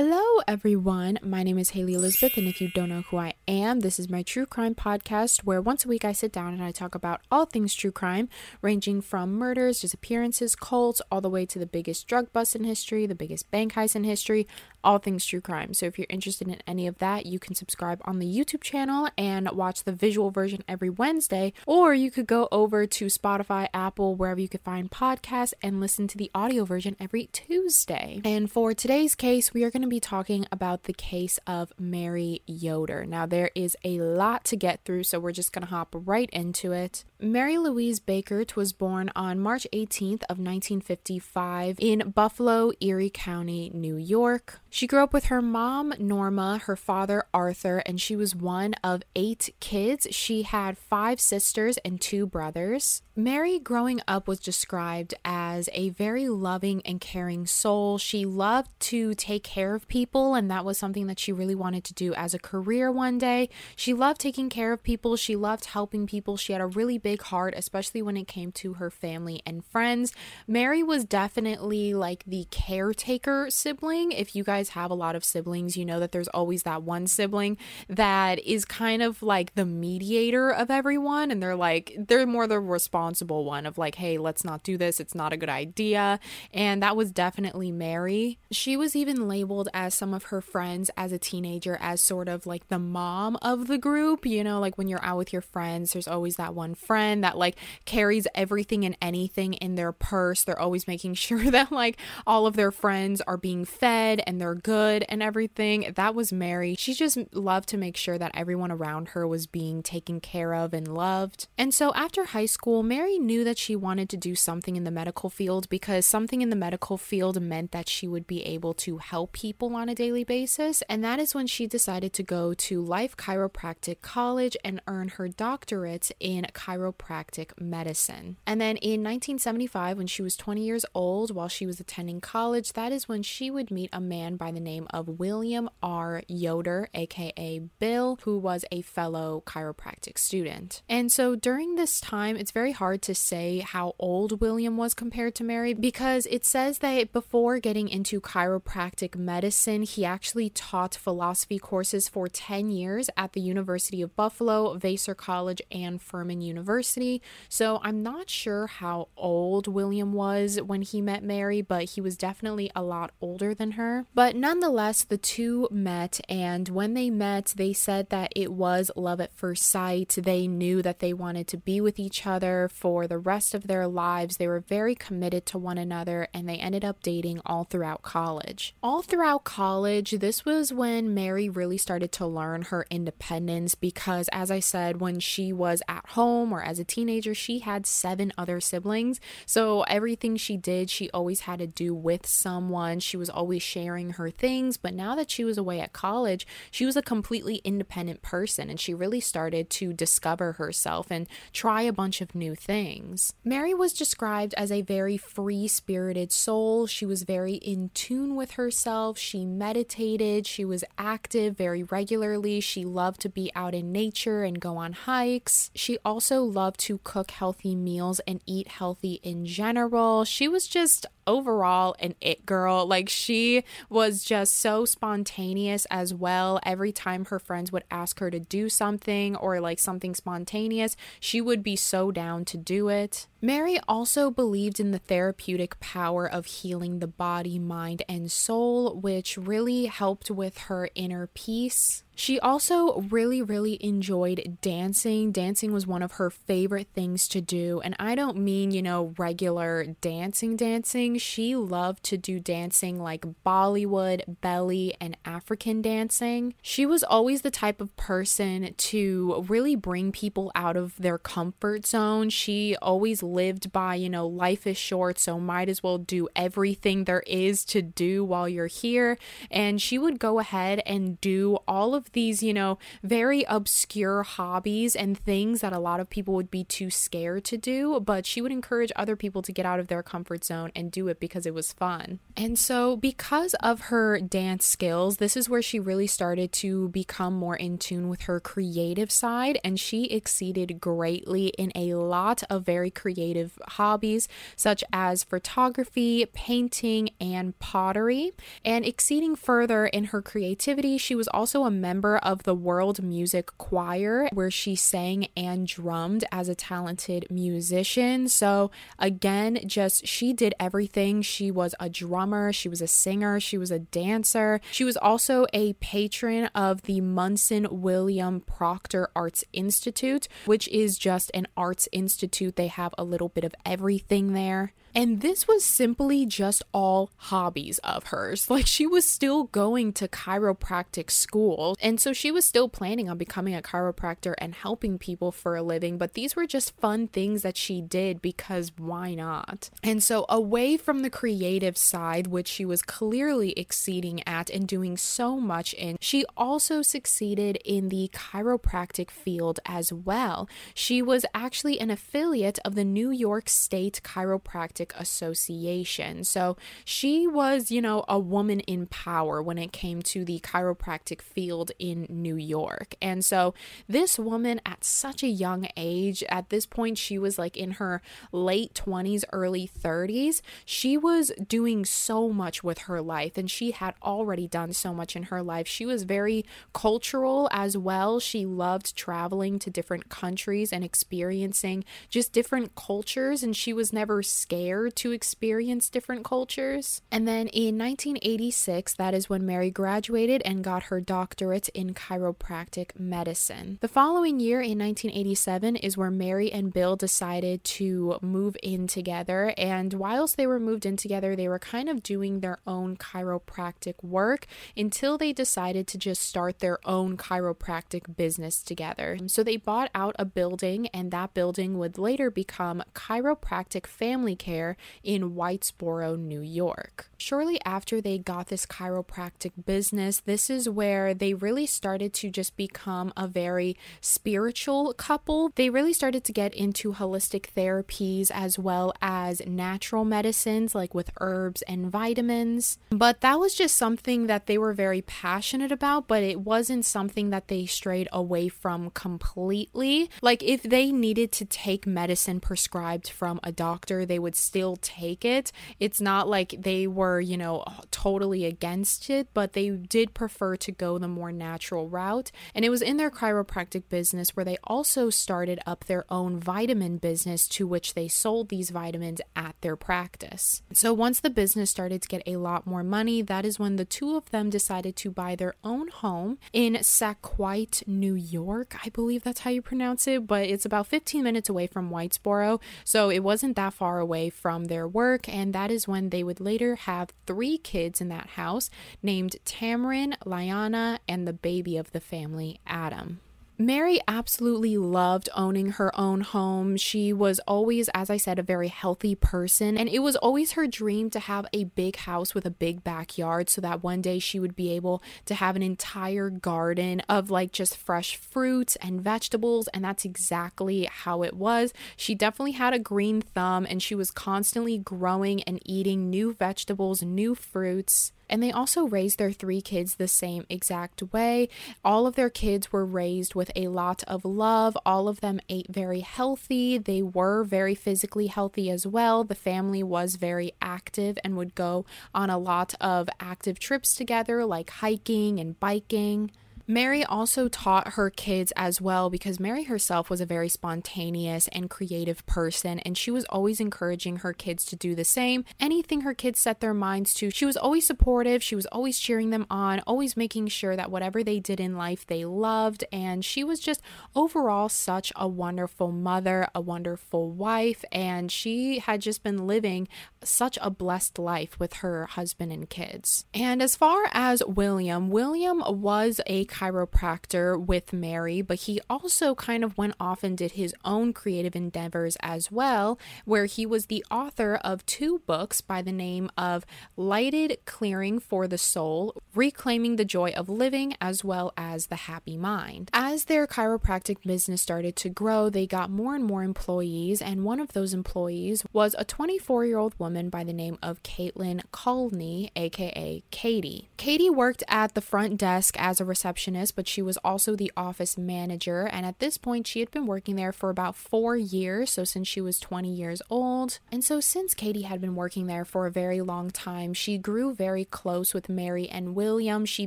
[0.00, 1.18] Hello, everyone.
[1.24, 4.08] My name is Haley Elizabeth, and if you don't know who I am, this is
[4.08, 7.22] my true crime podcast where once a week I sit down and I talk about
[7.32, 8.28] all things true crime,
[8.62, 13.06] ranging from murders, disappearances, cults, all the way to the biggest drug bust in history,
[13.06, 14.46] the biggest bank heist in history,
[14.82, 15.74] all things true crime.
[15.74, 19.08] So if you're interested in any of that, you can subscribe on the YouTube channel
[19.16, 24.14] and watch the visual version every Wednesday, or you could go over to Spotify, Apple,
[24.14, 28.20] wherever you could find podcasts and listen to the audio version every Tuesday.
[28.24, 32.42] And for today's case, we are going to be talking about the case of Mary
[32.46, 33.04] Yoder.
[33.04, 36.30] Now, there is a lot to get through, so we're just going to hop right
[36.32, 37.04] into it.
[37.20, 43.96] Mary Louise Bekaert was born on March 18th of 1955 in Buffalo, Erie County, New
[43.96, 44.60] York.
[44.70, 49.02] She grew up with her mom, Norma, her father, Arthur, and she was one of
[49.16, 50.06] eight kids.
[50.12, 53.02] She had five sisters and two brothers.
[53.18, 57.98] Mary, growing up, was described as a very loving and caring soul.
[57.98, 61.82] She loved to take care of people, and that was something that she really wanted
[61.82, 63.48] to do as a career one day.
[63.74, 66.36] She loved taking care of people, she loved helping people.
[66.36, 70.12] She had a really big heart, especially when it came to her family and friends.
[70.46, 74.12] Mary was definitely like the caretaker sibling.
[74.12, 77.08] If you guys have a lot of siblings, you know that there's always that one
[77.08, 77.56] sibling
[77.88, 82.60] that is kind of like the mediator of everyone, and they're like, they're more the
[82.60, 86.18] responsible one of like, hey, let's not do this, it's not a good idea.
[86.52, 88.38] And that was definitely Mary.
[88.50, 92.46] She was even labeled as some of her friends as a teenager as sort of
[92.46, 94.26] like the mom of the group.
[94.26, 97.36] You know, like when you're out with your friends, there's always that one friend that
[97.38, 100.44] like carries everything and anything in their purse.
[100.44, 104.54] They're always making sure that like all of their friends are being fed and they're
[104.54, 105.92] good and everything.
[105.96, 106.74] That was Mary.
[106.78, 110.72] She just loved to make sure that everyone around her was being taken care of
[110.74, 111.48] and loved.
[111.56, 114.90] And so after high school, Mary knew that she wanted to do something in the
[114.90, 118.98] medical field because something in the medical field meant that she would be able to
[118.98, 120.82] help people on a daily basis.
[120.88, 125.28] And that is when she decided to go to Life Chiropractic College and earn her
[125.28, 128.36] doctorate in chiropractic medicine.
[128.46, 132.72] And then in 1975, when she was 20 years old, while she was attending college,
[132.72, 136.22] that is when she would meet a man by the name of William R.
[136.26, 140.82] Yoder, aka Bill, who was a fellow chiropractic student.
[140.88, 145.34] And so during this time, it's very hard to say how old William was compared
[145.36, 151.58] to Mary because it says that before getting into chiropractic medicine, he actually taught philosophy
[151.58, 157.20] courses for 10 years at the University of Buffalo, Vassar College, and Furman University.
[157.48, 162.16] So I'm not sure how old William was when he met Mary, but he was
[162.16, 164.06] definitely a lot older than her.
[164.14, 169.20] But nonetheless, the two met, and when they met, they said that it was love
[169.20, 170.16] at first sight.
[170.20, 173.86] They knew that they wanted to be with each other for the rest of their
[173.86, 174.36] lives.
[174.36, 178.74] They were very committed to one another, and they ended up dating all throughout college.
[178.82, 184.50] All throughout college, this was when Mary really started to learn her independence because, as
[184.50, 188.60] I said, when she was at home or as a teenager, she had seven other
[188.60, 189.20] siblings.
[189.46, 193.00] So everything she did, she always had to do with someone.
[193.00, 194.76] She was always sharing her things.
[194.76, 198.78] But now that she was away at college, she was a completely independent person and
[198.78, 203.34] she really started to discover herself and try a bunch of new things.
[203.44, 206.86] Mary was described as a very free spirited soul.
[206.86, 209.18] She was very in tune with herself.
[209.18, 210.46] She meditated.
[210.46, 212.60] She was active very regularly.
[212.60, 215.70] She loved to be out in nature and go on hikes.
[215.74, 220.24] She also loved to cook healthy meals and eat healthy in general.
[220.24, 222.86] She was just overall an it girl.
[222.86, 226.58] Like she was just so spontaneous as well.
[226.64, 231.40] Every time her friends would ask her to do something or like something spontaneous, she
[231.40, 233.28] would be so down to do it.
[233.40, 239.38] Mary also believed in the therapeutic power of healing the body, mind, and soul, which
[239.38, 242.02] really helped with her inner peace.
[242.18, 245.30] She also really, really enjoyed dancing.
[245.30, 247.80] Dancing was one of her favorite things to do.
[247.84, 251.18] And I don't mean, you know, regular dancing, dancing.
[251.18, 256.54] She loved to do dancing like Bollywood, belly, and African dancing.
[256.60, 261.86] She was always the type of person to really bring people out of their comfort
[261.86, 262.30] zone.
[262.30, 267.04] She always lived by, you know, life is short, so might as well do everything
[267.04, 269.18] there is to do while you're here.
[269.50, 274.96] And she would go ahead and do all of these, you know, very obscure hobbies
[274.96, 278.40] and things that a lot of people would be too scared to do, but she
[278.40, 281.46] would encourage other people to get out of their comfort zone and do it because
[281.46, 282.18] it was fun.
[282.36, 287.34] And so, because of her dance skills, this is where she really started to become
[287.34, 292.64] more in tune with her creative side, and she exceeded greatly in a lot of
[292.64, 298.30] very creative creative hobbies such as photography, painting, and pottery.
[298.64, 303.50] And exceeding further in her creativity, she was also a member of the World Music
[303.58, 308.28] Choir, where she sang and drummed as a talented musician.
[308.28, 308.70] So,
[309.00, 311.22] again, just she did everything.
[311.22, 314.60] She was a drummer, she was a singer, she was a dancer.
[314.70, 321.32] She was also a patron of the Munson William Proctor Arts Institute, which is just
[321.34, 322.54] an arts institute.
[322.54, 324.72] They have a little bit of everything there.
[324.98, 328.48] And this was simply just all hobbies of hers.
[328.58, 331.76] Like she was still going to chiropractic school.
[331.80, 335.62] And so she was still planning on becoming a chiropractor and helping people for a
[335.62, 335.98] living.
[335.98, 339.70] But these were just fun things that she did because why not?
[339.84, 344.96] And so away from the creative side, which she was clearly exceeding at and doing
[344.96, 350.48] so much in, she also succeeded in the chiropractic field as well.
[350.74, 356.24] She was actually an affiliate of the New York State Chiropractic Association.
[356.24, 361.22] So she was, you know, a woman in power when it came to the chiropractic
[361.22, 362.94] field in New York.
[363.00, 363.54] And so
[363.88, 368.02] this woman at such a young age, at this point, she was like in her
[368.32, 370.40] late 20s, early 30s.
[370.64, 375.16] She was doing so much with her life and she had already done so much
[375.16, 375.66] in her life.
[375.66, 378.20] She was very cultural as well.
[378.20, 384.22] She loved traveling to different countries and experiencing just different cultures, and she was never
[384.22, 387.00] scared to experience different cultures.
[387.10, 392.98] And then in 1986, that is when Mary graduated and got her doctorate in chiropractic
[392.98, 393.78] medicine.
[393.80, 399.54] The following year, in 1987, is where Mary and Bill decided to move in together.
[399.56, 403.94] And whilst they were moved in together, they were kind of doing their own chiropractic
[404.02, 409.18] work until they decided to just start their own chiropractic business together.
[409.26, 414.57] So they bought out a building, and that building would later become Chiropractic Family Care
[415.02, 417.08] in Whitesboro, New York.
[417.16, 422.56] Shortly after they got this chiropractic business, this is where they really started to just
[422.56, 425.50] become a very spiritual couple.
[425.54, 431.10] They really started to get into holistic therapies as well as natural medicines, like with
[431.20, 432.78] herbs and vitamins.
[432.90, 437.30] But that was just something that they were very passionate about, but it wasn't something
[437.30, 440.10] that they strayed away from completely.
[440.22, 445.24] Like, if they needed to take medicine prescribed from a doctor, they would still take
[445.24, 445.52] it.
[445.78, 450.72] It's not like they were, you know, totally against it, but they did prefer to
[450.72, 452.30] go the more natural route.
[452.54, 456.96] And it was in their chiropractic business where they also started up their own vitamin
[456.98, 460.62] business to which they sold these vitamins at their practice.
[460.72, 463.84] So once the business started to get a lot more money, that is when the
[463.84, 468.74] two of them decided to buy their own home in Sauquoit, New York.
[468.84, 472.60] I believe that's how you pronounce it, but it's about 15 minutes away from Whitesboro.
[472.84, 476.40] So it wasn't that far away from their work, and that is when they would
[476.40, 478.70] later have three kids in that house
[479.02, 483.20] named Tamarin, Liana, and the baby of the family, Adam.
[483.60, 486.76] Mary absolutely loved owning her own home.
[486.76, 490.68] She was always, as I said, a very healthy person, and it was always her
[490.68, 494.38] dream to have a big house with a big backyard so that one day she
[494.38, 499.66] would be able to have an entire garden of like just fresh fruits and vegetables,
[499.74, 501.72] and that's exactly how it was.
[501.96, 507.02] She definitely had a green thumb, and she was constantly growing and eating new vegetables,
[507.02, 508.12] new fruits.
[508.28, 511.48] And they also raised their three kids the same exact way.
[511.84, 514.76] All of their kids were raised with a lot of love.
[514.84, 516.78] All of them ate very healthy.
[516.78, 519.24] They were very physically healthy as well.
[519.24, 524.44] The family was very active and would go on a lot of active trips together,
[524.44, 526.30] like hiking and biking.
[526.70, 531.70] Mary also taught her kids as well because Mary herself was a very spontaneous and
[531.70, 535.46] creative person, and she was always encouraging her kids to do the same.
[535.58, 539.30] Anything her kids set their minds to, she was always supportive, she was always cheering
[539.30, 543.42] them on, always making sure that whatever they did in life they loved, and she
[543.42, 543.80] was just
[544.14, 549.88] overall such a wonderful mother, a wonderful wife, and she had just been living
[550.22, 553.24] such a blessed life with her husband and kids.
[553.32, 559.62] And as far as William, William was a chiropractor with Mary, but he also kind
[559.62, 564.04] of went off and did his own creative endeavors as well, where he was the
[564.10, 570.04] author of two books by the name of Lighted Clearing for the Soul, Reclaiming the
[570.04, 572.90] Joy of Living, as well as The Happy Mind.
[572.92, 577.60] As their chiropractic business started to grow, they got more and more employees, and one
[577.60, 582.50] of those employees was a 24 year old woman by the name of Kaitlyn Colney,
[582.56, 583.88] aka Katie.
[583.96, 587.72] Katie worked at the front desk as a receptionist receptionist, but she was also the
[587.76, 588.86] office manager.
[588.86, 591.90] And at this point, she had been working there for about four years.
[591.90, 593.78] So, since she was 20 years old.
[593.92, 597.54] And so, since Katie had been working there for a very long time, she grew
[597.54, 599.64] very close with Mary and William.
[599.64, 599.86] She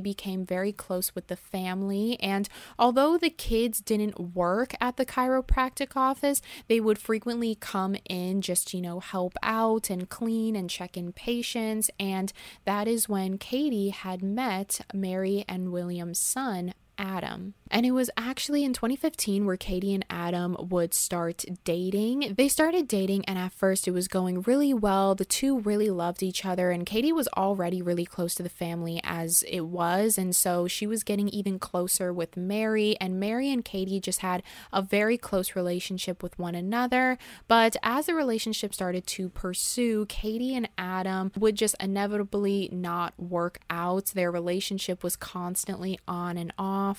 [0.00, 2.18] became very close with the family.
[2.20, 8.40] And although the kids didn't work at the chiropractic office, they would frequently come in
[8.40, 11.90] just, you know, help out and clean and check in patients.
[11.98, 12.32] And
[12.64, 17.54] that is when Katie had met Mary and William's son, son Adam.
[17.70, 22.34] And it was actually in 2015 where Katie and Adam would start dating.
[22.36, 25.14] They started dating, and at first it was going really well.
[25.14, 29.00] The two really loved each other, and Katie was already really close to the family
[29.02, 30.16] as it was.
[30.18, 34.42] And so she was getting even closer with Mary, and Mary and Katie just had
[34.72, 37.18] a very close relationship with one another.
[37.48, 43.60] But as the relationship started to pursue, Katie and Adam would just inevitably not work
[43.70, 44.12] out.
[44.14, 46.91] Their relationship was constantly on and off.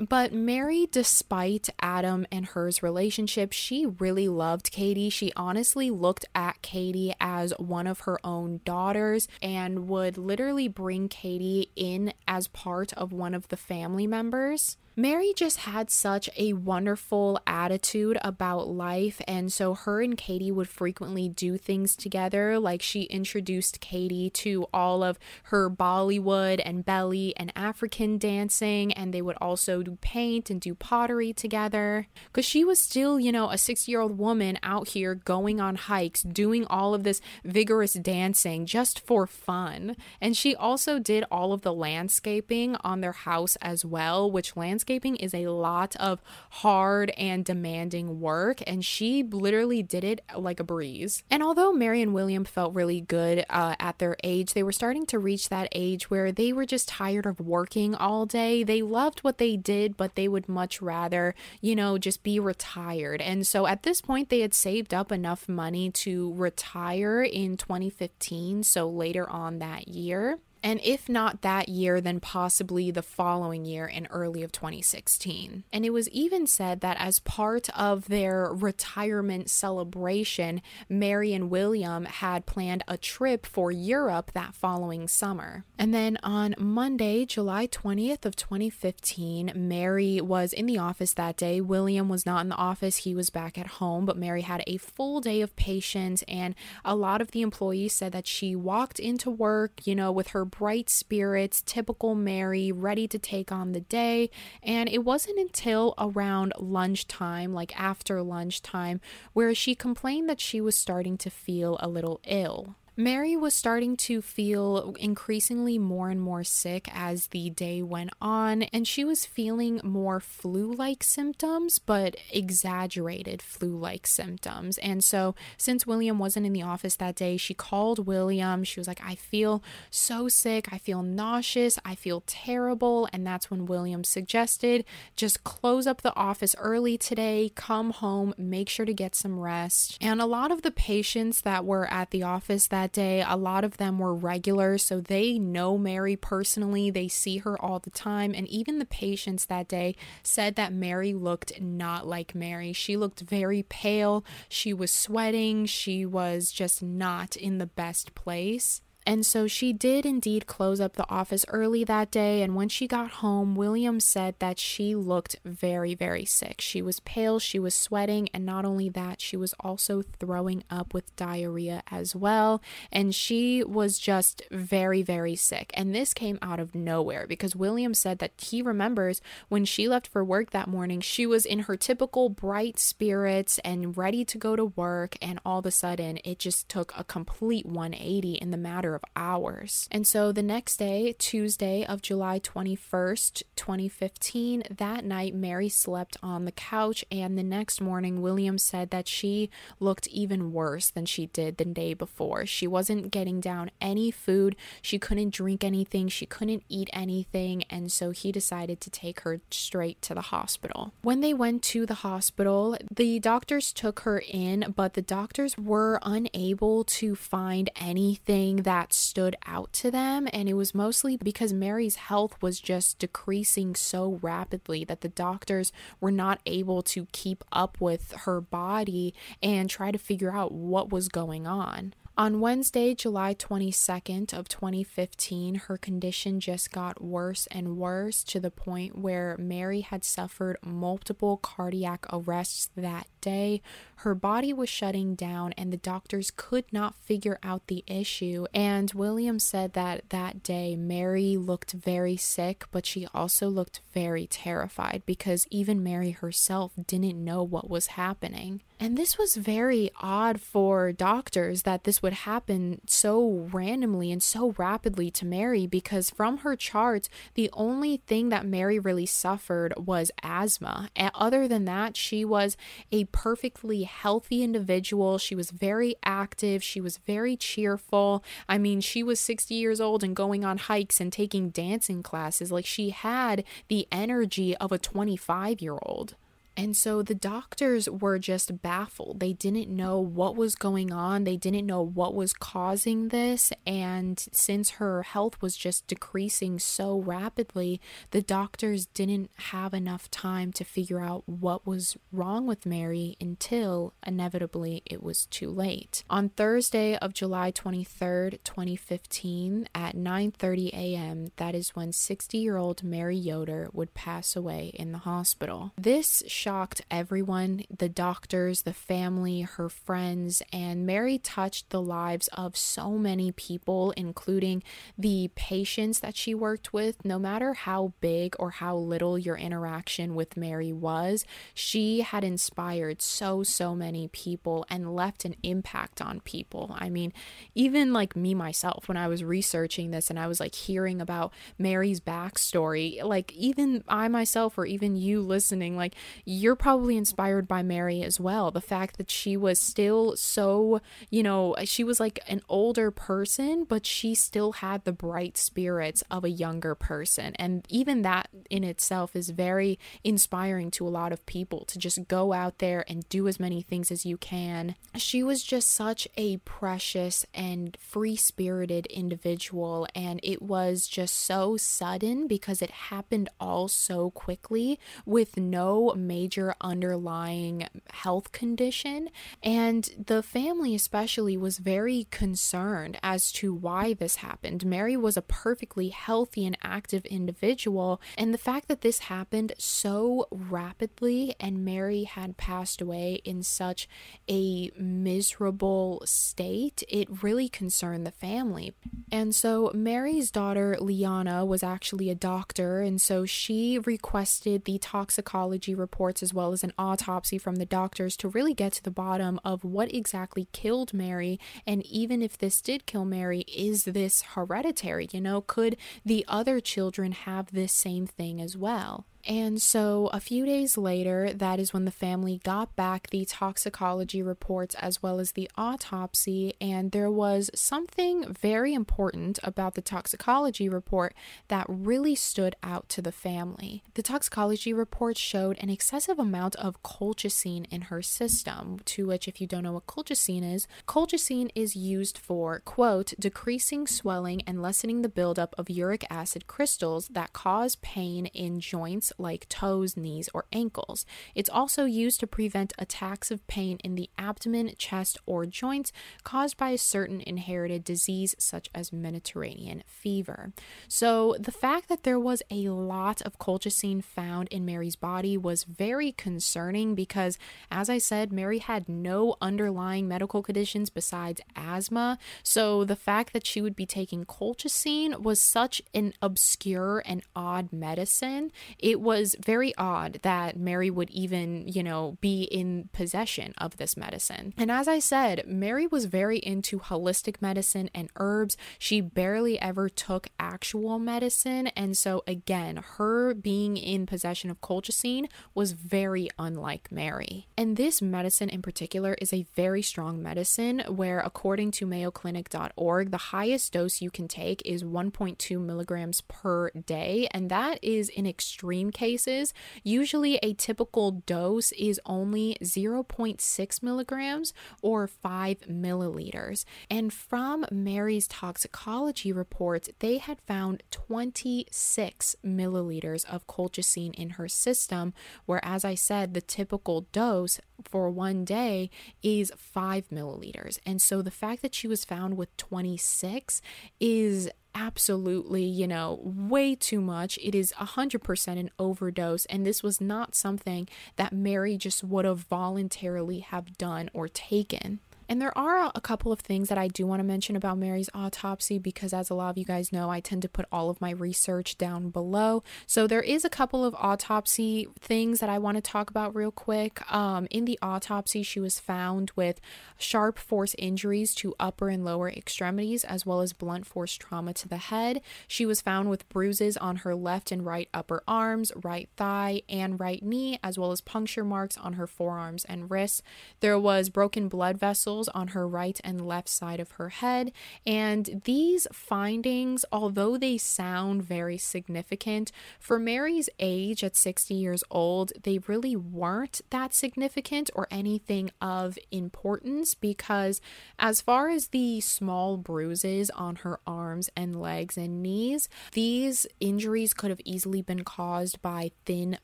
[0.00, 5.10] But Mary, despite Adam and hers relationship, she really loved Katie.
[5.10, 11.08] She honestly looked at Katie as one of her own daughters and would literally bring
[11.08, 14.76] Katie in as part of one of the family members.
[14.98, 19.20] Mary just had such a wonderful attitude about life.
[19.28, 22.58] And so her and Katie would frequently do things together.
[22.58, 28.92] Like she introduced Katie to all of her Bollywood and belly and African dancing.
[28.92, 32.08] And they would also do paint and do pottery together.
[32.24, 35.76] Because she was still, you know, a six year old woman out here going on
[35.76, 39.94] hikes, doing all of this vigorous dancing just for fun.
[40.20, 44.87] And she also did all of the landscaping on their house as well, which landscaping
[44.88, 50.60] landscaping is a lot of hard and demanding work, and she literally did it like
[50.60, 51.22] a breeze.
[51.30, 55.04] And although Mary and William felt really good uh, at their age, they were starting
[55.06, 58.62] to reach that age where they were just tired of working all day.
[58.62, 63.20] They loved what they did, but they would much rather, you know, just be retired.
[63.20, 68.62] And so at this point, they had saved up enough money to retire in 2015,
[68.62, 73.86] so later on that year and if not that year, then possibly the following year
[73.86, 75.64] in early of 2016.
[75.72, 82.04] And it was even said that as part of their retirement celebration, Mary and William
[82.04, 85.64] had planned a trip for Europe that following summer.
[85.78, 91.60] And then on Monday, July 20th of 2015, Mary was in the office that day.
[91.60, 94.76] William was not in the office, he was back at home, but Mary had a
[94.76, 99.30] full day of patients and a lot of the employees said that she walked into
[99.30, 104.30] work, you know, with her bright spirits, typical Mary, ready to take on the day.
[104.62, 109.00] And it wasn't until around lunchtime, like after lunchtime,
[109.32, 112.76] where she complained that she was starting to feel a little ill.
[113.00, 118.64] Mary was starting to feel increasingly more and more sick as the day went on,
[118.64, 124.78] and she was feeling more flu like symptoms, but exaggerated flu like symptoms.
[124.78, 128.64] And so, since William wasn't in the office that day, she called William.
[128.64, 129.62] She was like, I feel
[129.92, 130.72] so sick.
[130.72, 131.78] I feel nauseous.
[131.84, 133.08] I feel terrible.
[133.12, 138.68] And that's when William suggested just close up the office early today, come home, make
[138.68, 139.98] sure to get some rest.
[140.00, 143.24] And a lot of the patients that were at the office that that day.
[143.26, 146.90] A lot of them were regulars, so they know Mary personally.
[146.90, 148.34] They see her all the time.
[148.34, 152.72] And even the patients that day said that Mary looked not like Mary.
[152.72, 154.24] She looked very pale.
[154.48, 155.66] She was sweating.
[155.66, 158.80] She was just not in the best place.
[159.08, 162.42] And so she did indeed close up the office early that day.
[162.42, 166.60] And when she got home, William said that she looked very, very sick.
[166.60, 170.92] She was pale, she was sweating, and not only that, she was also throwing up
[170.92, 172.60] with diarrhea as well.
[172.92, 175.70] And she was just very, very sick.
[175.72, 180.06] And this came out of nowhere because William said that he remembers when she left
[180.06, 184.54] for work that morning, she was in her typical bright spirits and ready to go
[184.54, 185.16] to work.
[185.22, 189.10] And all of a sudden, it just took a complete 180 in the matter of
[189.16, 189.88] hours.
[189.90, 196.44] And so the next day, Tuesday of July 21st, 2015, that night, Mary slept on
[196.44, 201.26] the couch, and the next morning, William said that she looked even worse than she
[201.26, 202.46] did the day before.
[202.46, 207.92] She wasn't getting down any food, she couldn't drink anything, she couldn't eat anything, and
[207.92, 210.92] so he decided to take her straight to the hospital.
[211.02, 216.00] When they went to the hospital, the doctors took her in, but the doctors were
[216.02, 220.28] unable to find anything that that stood out to them.
[220.32, 225.72] And it was mostly because Mary's health was just decreasing so rapidly that the doctors
[226.00, 230.90] were not able to keep up with her body and try to figure out what
[230.90, 231.94] was going on.
[232.18, 238.50] On Wednesday, July 22nd of 2015, her condition just got worse and worse to the
[238.50, 243.62] point where Mary had suffered multiple cardiac arrests that day.
[243.98, 248.46] Her body was shutting down and the doctors could not figure out the issue.
[248.52, 254.26] And William said that that day Mary looked very sick, but she also looked very
[254.26, 258.60] terrified because even Mary herself didn't know what was happening.
[258.80, 264.54] And this was very odd for doctors that this would happen so randomly and so
[264.56, 270.12] rapidly to Mary because from her charts, the only thing that Mary really suffered was
[270.22, 270.90] asthma.
[270.94, 272.56] And other than that, she was
[272.92, 275.18] a perfectly healthy individual.
[275.18, 278.22] She was very active, she was very cheerful.
[278.48, 282.52] I mean, she was 60 years old and going on hikes and taking dancing classes.
[282.52, 286.14] Like she had the energy of a 25 year old.
[286.58, 289.20] And so the doctors were just baffled.
[289.20, 293.52] They didn't know what was going on, they didn't know what was causing this.
[293.64, 300.52] And since her health was just decreasing so rapidly, the doctors didn't have enough time
[300.54, 306.02] to figure out what was wrong with Mary until inevitably it was too late.
[306.10, 313.68] On Thursday of July 23rd, 2015, at 9:30 a.m., that is when 60-year-old Mary Yoder
[313.72, 315.72] would pass away in the hospital.
[315.76, 322.56] This shocked everyone the doctors, the family, her friends, and Mary touched the lives of
[322.56, 324.62] so many people, including
[324.96, 327.04] the patients that she worked with.
[327.04, 333.02] No matter how big or how little your interaction with Mary was, she had inspired
[333.02, 336.74] so, so many people and left an impact on people.
[336.78, 337.12] I mean,
[337.54, 341.30] even like me myself, when I was researching this and I was like hearing about
[341.58, 345.94] Mary's backstory, like even I myself, or even you listening, like
[346.38, 348.50] you're probably inspired by Mary as well.
[348.50, 350.80] The fact that she was still so,
[351.10, 356.02] you know, she was like an older person, but she still had the bright spirits
[356.10, 357.34] of a younger person.
[357.36, 362.08] And even that in itself is very inspiring to a lot of people to just
[362.08, 364.74] go out there and do as many things as you can.
[364.96, 371.56] She was just such a precious and free spirited individual, and it was just so
[371.56, 379.08] sudden because it happened all so quickly with no major major underlying health condition.
[379.42, 384.66] And the family, especially, was very concerned as to why this happened.
[384.66, 387.98] Mary was a perfectly healthy and active individual.
[388.18, 393.88] And the fact that this happened so rapidly and Mary had passed away in such
[394.28, 398.74] a miserable state, it really concerned the family.
[399.10, 402.82] And so Mary's daughter, Liana, was actually a doctor.
[402.82, 405.74] And so she requested the toxicology
[406.08, 409.38] reports as well as an autopsy from the doctors to really get to the bottom
[409.44, 411.38] of what exactly killed Mary.
[411.66, 415.06] And even if this did kill Mary, is this hereditary?
[415.12, 419.04] You know, could the other children have this same thing as well?
[419.28, 424.22] And so a few days later, that is when the family got back the toxicology
[424.22, 426.54] reports as well as the autopsy.
[426.62, 431.14] And there was something very important about the toxicology report
[431.48, 433.82] that really stood out to the family.
[433.94, 439.42] The toxicology report showed an excessive amount of colchicine in her system, to which, if
[439.42, 445.02] you don't know what colchicine is, colchicine is used for, quote, decreasing swelling and lessening
[445.02, 450.46] the buildup of uric acid crystals that cause pain in joints like toes, knees, or
[450.52, 451.04] ankles.
[451.34, 455.92] It's also used to prevent attacks of pain in the abdomen, chest, or joints
[456.24, 460.52] caused by a certain inherited disease such as Mediterranean fever.
[460.86, 465.64] So, the fact that there was a lot of colchicine found in Mary's body was
[465.64, 467.38] very concerning because,
[467.70, 472.18] as I said, Mary had no underlying medical conditions besides asthma.
[472.42, 477.72] So, the fact that she would be taking colchicine was such an obscure and odd
[477.72, 478.52] medicine.
[478.78, 483.96] It was very odd that Mary would even, you know, be in possession of this
[483.96, 484.54] medicine.
[484.56, 488.56] And as I said, Mary was very into holistic medicine and herbs.
[488.78, 491.68] She barely ever took actual medicine.
[491.68, 497.46] And so, again, her being in possession of colchicine was very unlike Mary.
[497.56, 503.16] And this medicine in particular is a very strong medicine where, according to mayoclinic.org, the
[503.16, 507.28] highest dose you can take is 1.2 milligrams per day.
[507.32, 509.52] And that is an extreme in cases.
[509.84, 516.64] Usually, a typical dose is only 0.6 milligrams or 5 milliliters.
[516.90, 525.12] And from Mary's toxicology reports, they had found 26 milliliters of colchicine in her system,
[525.46, 528.90] where, as I said, the typical dose for one day
[529.22, 530.78] is 5 milliliters.
[530.86, 533.60] And so the fact that she was found with 26
[534.00, 537.38] is absolutely, you know, way too much.
[537.42, 542.40] It is 100% an overdose and this was not something that Mary just would have
[542.40, 545.00] voluntarily have done or taken.
[545.28, 548.08] And there are a couple of things that I do want to mention about Mary's
[548.14, 551.02] autopsy because, as a lot of you guys know, I tend to put all of
[551.02, 552.62] my research down below.
[552.86, 556.50] So, there is a couple of autopsy things that I want to talk about real
[556.50, 557.00] quick.
[557.12, 559.60] Um, in the autopsy, she was found with
[559.98, 564.68] sharp force injuries to upper and lower extremities, as well as blunt force trauma to
[564.68, 565.20] the head.
[565.46, 570.00] She was found with bruises on her left and right upper arms, right thigh, and
[570.00, 573.20] right knee, as well as puncture marks on her forearms and wrists.
[573.60, 577.50] There was broken blood vessels on her right and left side of her head.
[577.84, 585.32] And these findings, although they sound very significant, for Mary's age at 60 years old,
[585.42, 590.60] they really weren't that significant or anything of importance because,
[590.98, 597.14] as far as the small bruises on her arms and legs and knees, these injuries
[597.14, 599.38] could have easily been caused by thin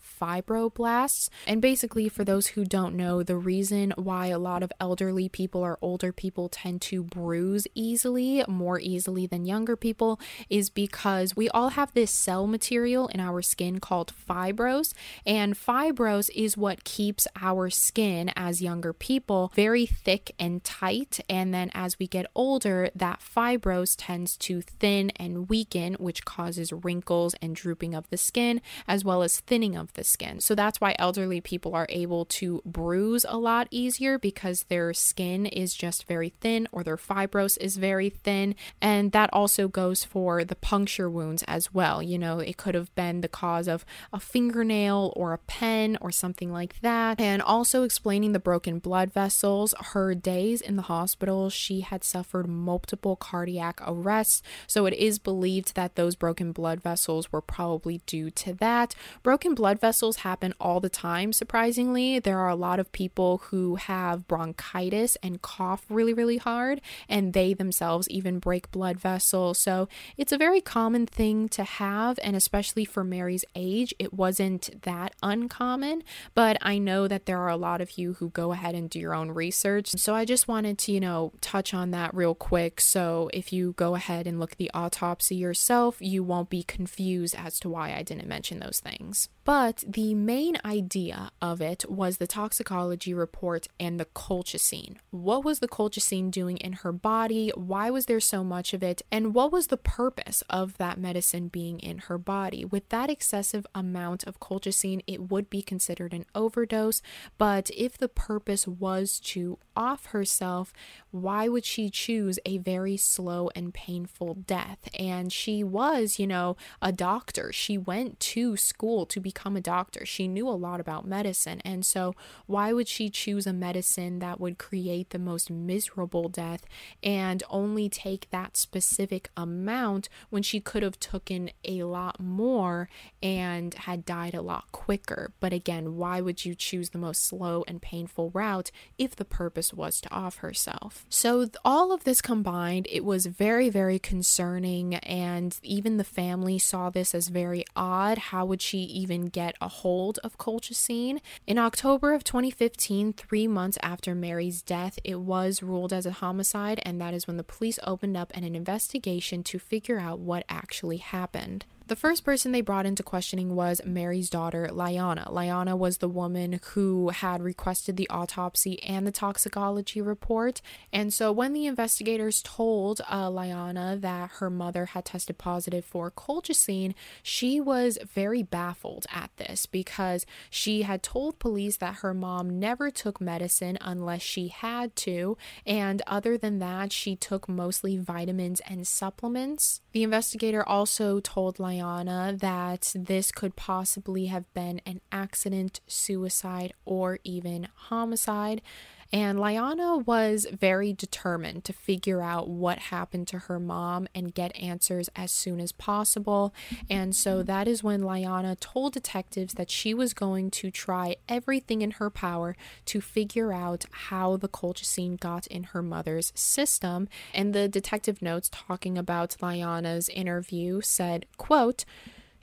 [0.21, 1.29] fibroblasts.
[1.47, 5.64] And basically, for those who don't know, the reason why a lot of elderly people
[5.65, 11.49] or older people tend to bruise easily, more easily than younger people, is because we
[11.51, 14.93] all have this cell material in our skin called fibrose.
[15.27, 21.21] And fibrose is what keeps our skin as younger people very thick and tight.
[21.29, 26.73] And then as we get older, that fibrose tends to thin and weaken, which causes
[26.73, 30.41] wrinkles and drooping of the skin, as well as thinning of the skin.
[30.41, 35.47] So that's why elderly people are able to bruise a lot easier because their skin
[35.55, 38.55] is just very thin or their fibrose is very thin.
[38.81, 42.03] And that also goes for the puncture wounds as well.
[42.03, 46.11] You know, it could have been the cause of a fingernail or a pen or
[46.11, 47.21] something like that.
[47.21, 52.49] And also explaining the broken blood vessels, her days in the hospital, she had suffered
[52.49, 54.43] multiple cardiac arrests.
[54.67, 58.95] So it is believed that those broken blood vessels were probably due to that.
[59.23, 62.19] Broken blood vessels happen all the time, surprisingly.
[62.19, 67.35] There are a lot of people who have bronchitis and cough really, really hard, and
[67.35, 69.59] they themselves even break blood vessels.
[69.59, 74.83] So it's a very common thing to have, and especially for Mary's age, it wasn't
[74.83, 76.03] that uncommon.
[76.35, 78.99] But I know that there are a lot of you who go ahead and do
[78.99, 79.91] your own research.
[79.91, 82.81] So I just wanted to, you know, touch on that real quick.
[82.81, 87.35] So if you go ahead and look at the autopsy yourself, you won't be confused
[87.37, 89.29] as to why I didn't mention those things.
[89.45, 94.97] But the main idea of it was the toxicology report and the colchicine.
[95.11, 97.53] What was the colchicine doing in her body?
[97.55, 99.03] Why was there so much of it?
[99.13, 102.65] And what was the purpose of that medicine being in her body?
[102.65, 107.03] With that excessive amount of colchicine, it would be considered an overdose.
[107.37, 110.73] But if the purpose was to off herself,
[111.15, 114.89] why would she choose a very slow and painful death?
[114.99, 117.53] And she was, you know, a doctor.
[117.53, 120.05] She went to school to become a doctor.
[120.05, 121.61] She knew a lot about medicine.
[121.65, 126.65] And so, why would she choose a medicine that would create the most miserable death
[127.01, 132.89] and only take that specific amount when she could have taken a lot more
[133.23, 135.33] and had died a lot quicker?
[135.39, 139.73] But again, why would you choose the most slow and painful route if the purpose
[139.73, 141.04] was to off herself?
[141.09, 144.97] So, all of this combined, it was very, very concerning.
[144.97, 148.19] And even the family saw this as very odd.
[148.19, 151.21] How would she even get a hold of colchicine?
[151.47, 156.81] In October of 2015, three months after Mary's death, it was ruled as a homicide,
[156.85, 160.99] and that is when the police opened up an investigation to figure out what actually
[160.99, 161.65] happened.
[161.87, 165.31] The first person they brought into questioning was Mary's daughter, Liana.
[165.31, 170.63] Liana was the woman who had requested the autopsy and the toxicology report.
[170.95, 176.11] And so when the investigators told uh, Liana that her mother had tested positive for
[176.11, 182.59] colchicine, she was very baffled at this because she had told police that her mom
[182.59, 185.37] never took medicine unless she had to.
[185.67, 189.83] And other than that, she took mostly vitamins and supplements.
[189.93, 197.19] The investigator also told Liana that this could possibly have been an accident, suicide, or
[197.25, 198.63] even homicide.
[199.13, 204.57] And Liana was very determined to figure out what happened to her mom and get
[204.57, 206.55] answers as soon as possible.
[206.91, 207.47] And so mm-hmm.
[207.47, 212.11] that is when Liana told detectives that she was going to try everything in her
[212.11, 217.09] power to figure out how the colchicine got in her mother's system.
[217.33, 221.85] And the detective notes talking about Liana's interview said, quote,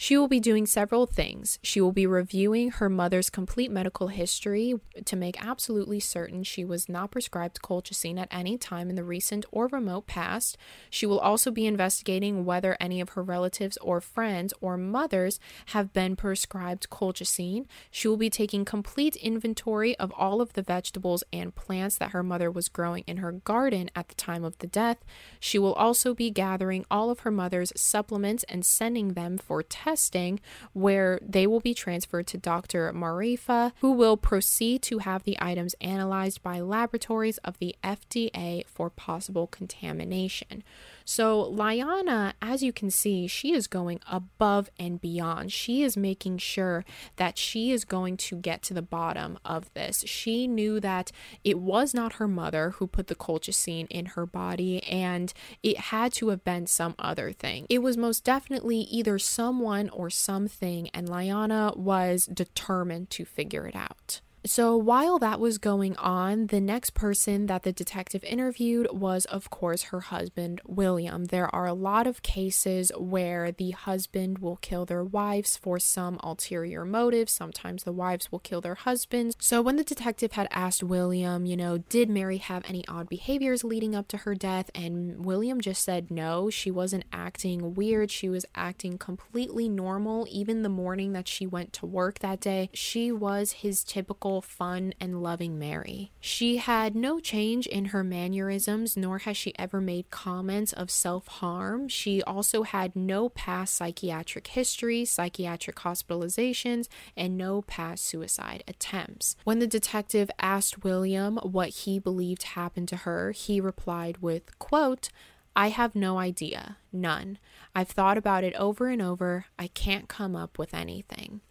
[0.02, 1.60] she will be doing several things.
[1.62, 4.74] She will be reviewing her mother's complete medical history
[5.06, 9.46] to make absolutely certain she was not prescribed colchicine at any time in the recent
[9.52, 10.58] or remote past.
[10.90, 15.94] She will also be investigating whether any of her relatives or friends or mothers have
[15.94, 17.68] been prescribed colchicine.
[17.92, 22.24] She will be taking complete inventory of all of the vegetables and plants that her
[22.24, 24.98] mother was growing in her garden at the time of the death.
[25.40, 29.91] She will also be gathering all of her mother's supplements and sending them for testing
[29.92, 30.40] testing,
[30.72, 32.94] where they will be transferred to Dr.
[32.94, 38.90] Marifa, who will proceed to have the items analyzed by laboratories of the FDA for
[38.90, 40.64] possible contamination.
[41.06, 45.52] So, Liana, as you can see, she is going above and beyond.
[45.52, 46.86] She is making sure
[47.16, 50.04] that she is going to get to the bottom of this.
[50.08, 51.12] She knew that
[51.44, 55.34] it was not her mother who put the colchicine in her body, and
[55.64, 57.66] it had to have been some other thing.
[57.70, 63.76] It was most definitely either someone or something, and Liana was determined to figure it
[63.76, 64.22] out.
[64.44, 69.52] So, while that was going on, the next person that the detective interviewed was, of
[69.52, 71.26] course, her husband, William.
[71.26, 76.20] There are a lot of cases where the husband will kill their wives for some
[76.24, 77.30] ulterior motive.
[77.30, 79.36] Sometimes the wives will kill their husbands.
[79.40, 83.64] So, when the detective had asked William, you know, did Mary have any odd behaviors
[83.64, 84.72] leading up to her death?
[84.74, 88.10] And William just said no, she wasn't acting weird.
[88.10, 90.26] She was acting completely normal.
[90.32, 94.94] Even the morning that she went to work that day, she was his typical fun,
[95.02, 96.14] and loving Mary.
[96.22, 101.28] She had no change in her mannerisms, nor has she ever made comments of self
[101.28, 101.90] harm.
[101.90, 109.36] She also had no past psychiatric history, psychiatric hospitalizations, and no past suicide attempts.
[109.44, 115.10] When the detective asked William what he believed happened to her, he replied with, quote,
[115.56, 116.78] I have no idea.
[116.94, 117.38] None.
[117.76, 119.46] I've thought about it over and over.
[119.60, 121.42] I can't come up with anything.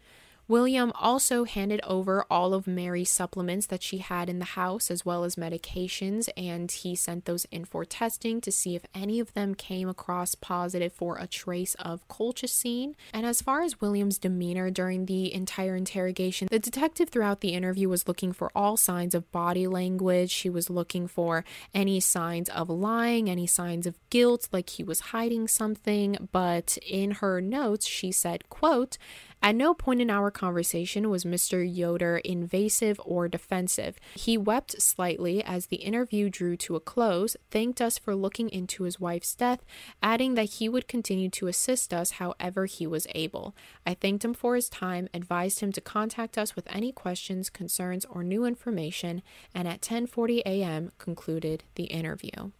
[0.50, 5.06] William also handed over all of Mary's supplements that she had in the house, as
[5.06, 9.32] well as medications, and he sent those in for testing to see if any of
[9.34, 12.94] them came across positive for a trace of colchicine.
[13.14, 17.88] And as far as William's demeanor during the entire interrogation, the detective throughout the interview
[17.88, 20.32] was looking for all signs of body language.
[20.32, 24.98] She was looking for any signs of lying, any signs of guilt, like he was
[24.98, 26.28] hiding something.
[26.32, 28.98] But in her notes, she said, quote,
[29.42, 31.64] at no point in our conversation was Mr.
[31.64, 33.96] Yoder invasive or defensive.
[34.14, 38.84] He wept slightly as the interview drew to a close, thanked us for looking into
[38.84, 39.64] his wife's death,
[40.02, 43.54] adding that he would continue to assist us however he was able.
[43.86, 48.04] I thanked him for his time, advised him to contact us with any questions, concerns,
[48.04, 49.22] or new information,
[49.54, 50.92] and at 10:40 a.m.
[50.98, 52.50] concluded the interview.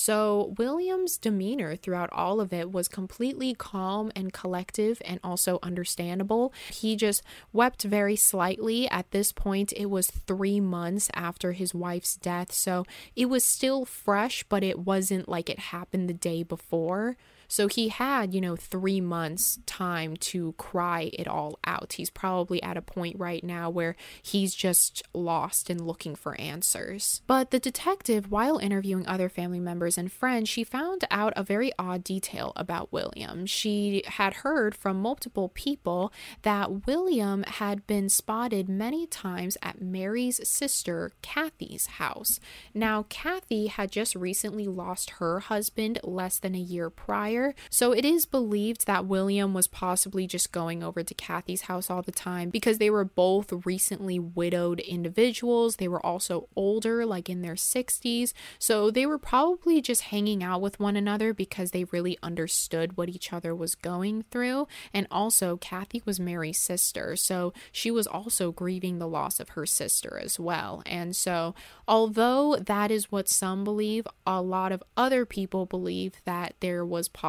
[0.00, 6.52] So, William's demeanor throughout all of it was completely calm and collective and also understandable.
[6.70, 7.20] He just
[7.52, 8.88] wept very slightly.
[8.88, 13.84] At this point, it was three months after his wife's death, so it was still
[13.84, 17.16] fresh, but it wasn't like it happened the day before.
[17.48, 21.94] So he had, you know, three months time to cry it all out.
[21.94, 27.22] He's probably at a point right now where he's just lost and looking for answers.
[27.26, 31.72] But the detective, while interviewing other family members and friends, she found out a very
[31.78, 33.46] odd detail about William.
[33.46, 40.46] She had heard from multiple people that William had been spotted many times at Mary's
[40.46, 42.40] sister, Kathy's house.
[42.74, 47.37] Now, Kathy had just recently lost her husband less than a year prior
[47.70, 52.02] so it is believed that William was possibly just going over to Kathy's house all
[52.02, 55.76] the time because they were both recently widowed individuals.
[55.76, 58.32] They were also older, like in their 60s.
[58.58, 63.08] So they were probably just hanging out with one another because they really understood what
[63.08, 64.66] each other was going through.
[64.92, 67.16] And also, Kathy was Mary's sister.
[67.16, 70.82] So she was also grieving the loss of her sister as well.
[70.86, 71.54] And so,
[71.86, 77.08] although that is what some believe, a lot of other people believe that there was
[77.08, 77.27] possibly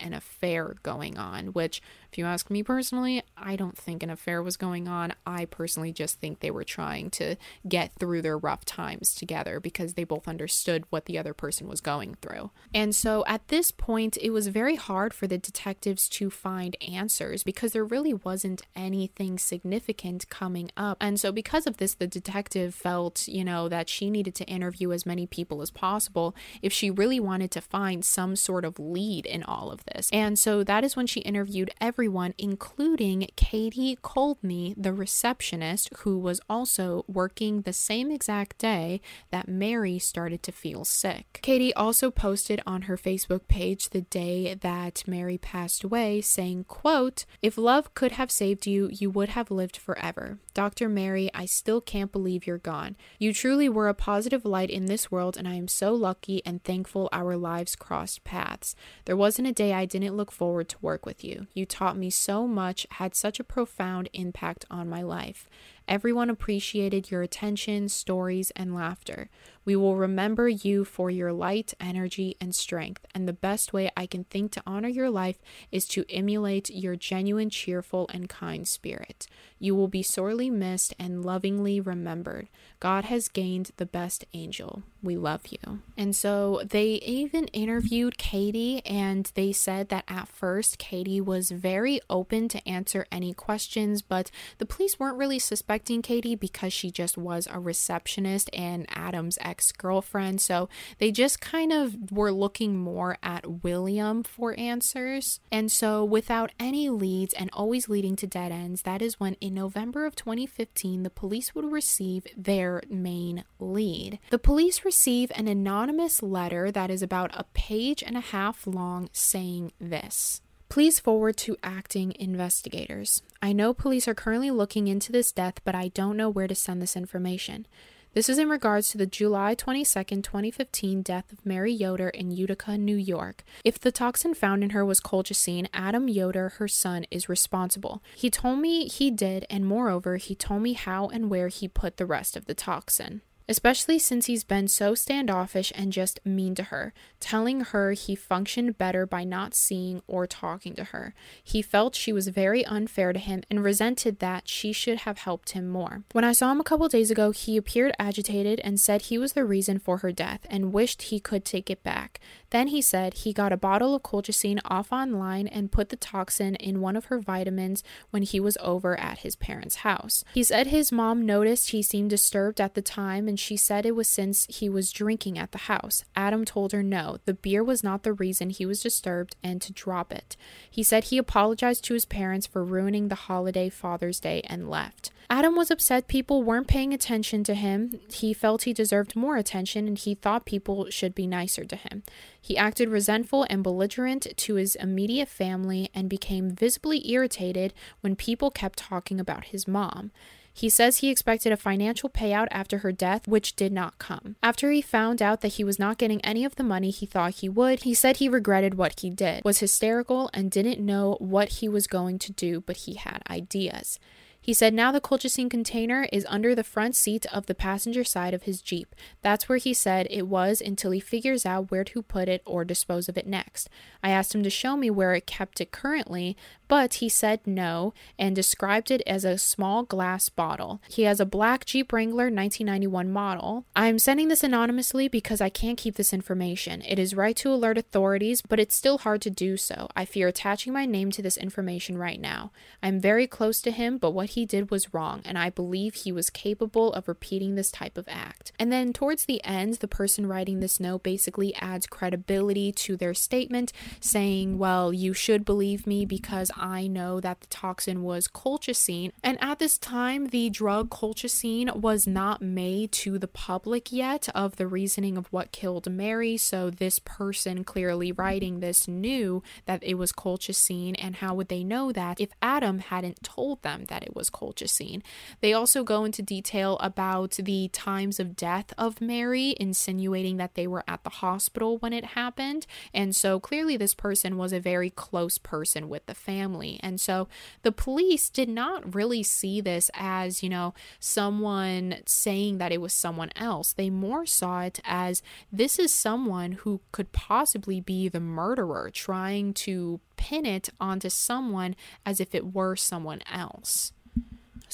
[0.00, 4.42] an affair going on, which If you ask me personally, I don't think an affair
[4.42, 5.14] was going on.
[5.26, 9.94] I personally just think they were trying to get through their rough times together because
[9.94, 12.50] they both understood what the other person was going through.
[12.74, 17.42] And so at this point, it was very hard for the detectives to find answers
[17.44, 20.98] because there really wasn't anything significant coming up.
[21.00, 24.92] And so because of this, the detective felt, you know, that she needed to interview
[24.92, 29.24] as many people as possible if she really wanted to find some sort of lead
[29.24, 30.10] in all of this.
[30.12, 31.70] And so that is when she interviewed
[32.02, 39.46] everyone, including Katie Coldney, the receptionist, who was also working the same exact day that
[39.46, 41.38] Mary started to feel sick.
[41.42, 47.24] Katie also posted on her Facebook page the day that Mary passed away saying, quote,
[47.40, 50.40] If love could have saved you, you would have lived forever.
[50.54, 50.88] Dr.
[50.88, 52.96] Mary, I still can't believe you're gone.
[53.18, 56.62] You truly were a positive light in this world, and I am so lucky and
[56.62, 58.74] thankful our lives crossed paths.
[59.06, 61.46] There wasn't a day I didn't look forward to work with you.
[61.54, 65.48] You taught me so much, had such a profound impact on my life.
[65.88, 69.28] Everyone appreciated your attention, stories, and laughter.
[69.64, 74.06] We will remember you for your light, energy, and strength, and the best way I
[74.06, 75.38] can think to honor your life
[75.70, 79.26] is to emulate your genuine, cheerful, and kind spirit.
[79.58, 82.48] You will be sorely missed and lovingly remembered.
[82.80, 84.82] God has gained the best angel.
[85.02, 85.80] We love you.
[85.96, 92.00] And so they even interviewed Katie, and they said that at first Katie was very
[92.10, 97.16] open to answer any questions, but the police weren't really suspecting Katie because she just
[97.16, 99.38] was a receptionist and Adam's
[99.76, 100.40] girlfriend.
[100.40, 105.40] So they just kind of were looking more at William for answers.
[105.50, 109.54] And so, without any leads and always leading to dead ends, that is when in
[109.54, 114.18] November of 2015, the police would receive their main lead.
[114.30, 119.08] The police receive an anonymous letter that is about a page and a half long
[119.12, 120.40] saying this.
[120.72, 123.22] Please forward to acting investigators.
[123.42, 126.54] I know police are currently looking into this death, but I don't know where to
[126.54, 127.66] send this information.
[128.14, 129.86] This is in regards to the July 22,
[130.20, 133.42] 2015 death of Mary Yoder in Utica, New York.
[133.64, 138.02] If the toxin found in her was colchicine, Adam Yoder, her son, is responsible.
[138.14, 141.96] He told me he did, and moreover, he told me how and where he put
[141.96, 146.64] the rest of the toxin especially since he's been so standoffish and just mean to
[146.64, 151.14] her, telling her he functioned better by not seeing or talking to her.
[151.42, 155.50] He felt she was very unfair to him and resented that she should have helped
[155.50, 156.02] him more.
[156.12, 159.32] When I saw him a couple days ago, he appeared agitated and said he was
[159.32, 162.20] the reason for her death and wished he could take it back.
[162.52, 166.54] Then he said he got a bottle of colchicine off online and put the toxin
[166.56, 170.22] in one of her vitamins when he was over at his parents' house.
[170.34, 173.96] He said his mom noticed he seemed disturbed at the time and she said it
[173.96, 176.04] was since he was drinking at the house.
[176.14, 179.72] Adam told her no, the beer was not the reason he was disturbed and to
[179.72, 180.36] drop it.
[180.70, 185.10] He said he apologized to his parents for ruining the holiday Father's Day and left.
[185.30, 187.98] Adam was upset people weren't paying attention to him.
[188.12, 192.02] He felt he deserved more attention and he thought people should be nicer to him.
[192.44, 198.50] He acted resentful and belligerent to his immediate family and became visibly irritated when people
[198.50, 200.10] kept talking about his mom.
[200.52, 204.36] He says he expected a financial payout after her death, which did not come.
[204.42, 207.36] After he found out that he was not getting any of the money he thought
[207.36, 211.48] he would, he said he regretted what he did, was hysterical, and didn't know what
[211.48, 213.98] he was going to do, but he had ideas.
[214.42, 218.34] He said now the colchicine container is under the front seat of the passenger side
[218.34, 218.94] of his Jeep.
[219.22, 222.64] That's where he said it was until he figures out where to put it or
[222.64, 223.70] dispose of it next.
[224.02, 227.94] I asked him to show me where it kept it currently, but he said no
[228.18, 230.80] and described it as a small glass bottle.
[230.88, 233.64] He has a black Jeep Wrangler 1991 model.
[233.76, 236.82] I'm sending this anonymously because I can't keep this information.
[236.82, 239.88] It is right to alert authorities, but it's still hard to do so.
[239.94, 242.50] I fear attaching my name to this information right now.
[242.82, 246.12] I'm very close to him, but what he did was wrong, and I believe he
[246.12, 248.52] was capable of repeating this type of act.
[248.58, 253.14] And then towards the end, the person writing this note basically adds credibility to their
[253.14, 259.12] statement, saying, Well, you should believe me because I know that the toxin was colchicine.
[259.22, 264.56] And at this time, the drug colchicine was not made to the public yet of
[264.56, 266.36] the reasoning of what killed Mary.
[266.36, 270.96] So this person clearly writing this knew that it was colchicine.
[270.98, 275.02] And how would they know that if Adam hadn't told them that it was colchicine?
[275.40, 280.66] They also go into detail about the times of death of Mary, insinuating that they
[280.66, 282.66] were at the hospital when it happened.
[282.92, 286.78] And so clearly, this person was a very close person with the family.
[286.82, 287.28] And so
[287.62, 292.92] the police did not really see this as, you know, someone saying that it was
[292.92, 293.72] someone else.
[293.72, 299.54] They more saw it as this is someone who could possibly be the murderer trying
[299.54, 303.92] to pin it onto someone as if it were someone else.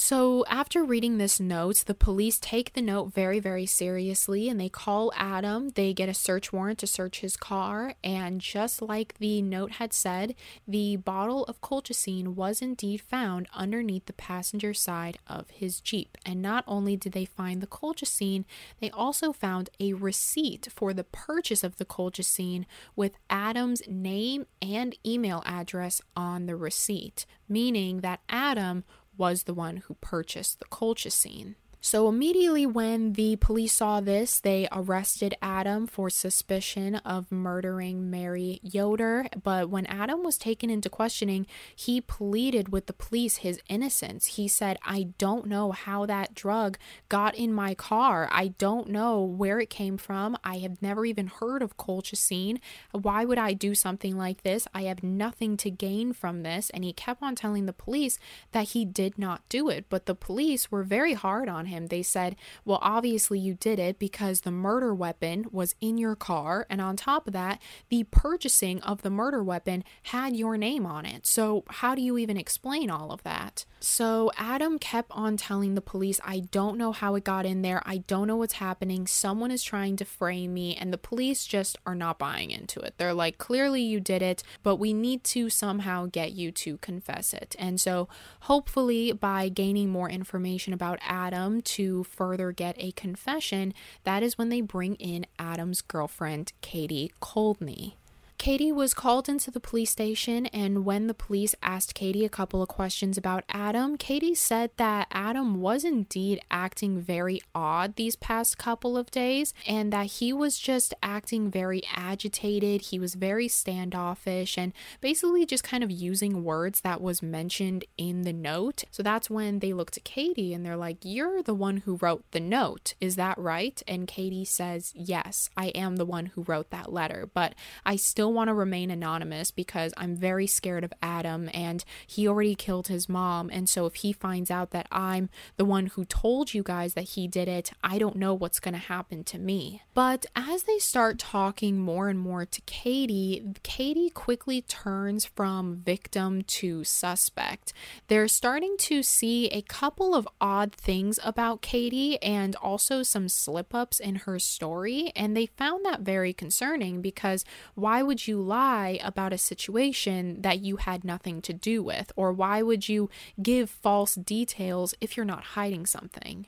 [0.01, 4.69] So, after reading this note, the police take the note very, very seriously and they
[4.69, 5.71] call Adam.
[5.71, 7.95] They get a search warrant to search his car.
[8.05, 10.37] And just like the note had said,
[10.69, 16.17] the bottle of colchicine was indeed found underneath the passenger side of his Jeep.
[16.25, 18.45] And not only did they find the colchicine,
[18.81, 24.97] they also found a receipt for the purchase of the colchicine with Adam's name and
[25.05, 28.85] email address on the receipt, meaning that Adam
[29.19, 31.57] was the one who purchased the colchicine.
[31.81, 38.59] So, immediately when the police saw this, they arrested Adam for suspicion of murdering Mary
[38.65, 39.27] Yoder.
[39.41, 44.27] But when Adam was taken into questioning, he pleaded with the police his innocence.
[44.27, 48.29] He said, I don't know how that drug got in my car.
[48.33, 50.37] I don't know where it came from.
[50.43, 52.59] I have never even heard of colchicine.
[52.91, 54.67] Why would I do something like this?
[54.75, 56.71] I have nothing to gain from this.
[56.71, 58.19] And he kept on telling the police
[58.51, 59.87] that he did not do it.
[59.89, 61.87] But the police were very hard on him.
[61.87, 66.67] They said, Well, obviously you did it because the murder weapon was in your car.
[66.69, 71.07] And on top of that, the purchasing of the murder weapon had your name on
[71.07, 71.27] it.
[71.27, 73.65] So, how do you even explain all of that?
[73.81, 77.83] So, Adam kept on telling the police, I don't know how it got in there.
[77.87, 79.07] I don't know what's happening.
[79.07, 80.75] Someone is trying to frame me.
[80.75, 82.95] And the police just are not buying into it.
[82.99, 87.33] They're like, Clearly you did it, but we need to somehow get you to confess
[87.33, 87.55] it.
[87.59, 88.09] And so,
[88.41, 94.49] hopefully, by gaining more information about Adam to further get a confession, that is when
[94.49, 97.98] they bring in Adam's girlfriend, Katie Coldney.
[98.39, 102.63] Katie was called into the police station, and when the police asked Katie a couple
[102.63, 108.57] of questions about Adam, Katie said that Adam was indeed acting very odd these past
[108.57, 112.83] couple of days and that he was just acting very agitated.
[112.83, 118.23] He was very standoffish and basically just kind of using words that was mentioned in
[118.23, 118.85] the note.
[118.93, 122.25] So that's when they look to Katie and they're like, You're the one who wrote
[122.31, 123.83] the note, is that right?
[123.89, 128.28] And Katie says, Yes, I am the one who wrote that letter, but I still
[128.29, 132.89] still want to remain anonymous because I'm very scared of Adam and he already killed
[132.89, 133.49] his mom.
[133.51, 137.11] And so if he finds out that I'm the one who told you guys that
[137.15, 139.81] he did it, I don't know what's going to happen to me.
[139.95, 146.43] But as they start talking more and more to Katie, Katie quickly turns from victim
[146.43, 147.73] to suspect.
[148.09, 153.75] They're starting to see a couple of odd things about Katie and also some slip
[153.75, 155.13] ups in her story.
[155.17, 160.43] And they found that very concerning because why would would you lie about a situation
[160.43, 162.11] that you had nothing to do with?
[162.17, 163.11] Or why would you
[163.41, 166.47] give false details if you're not hiding something?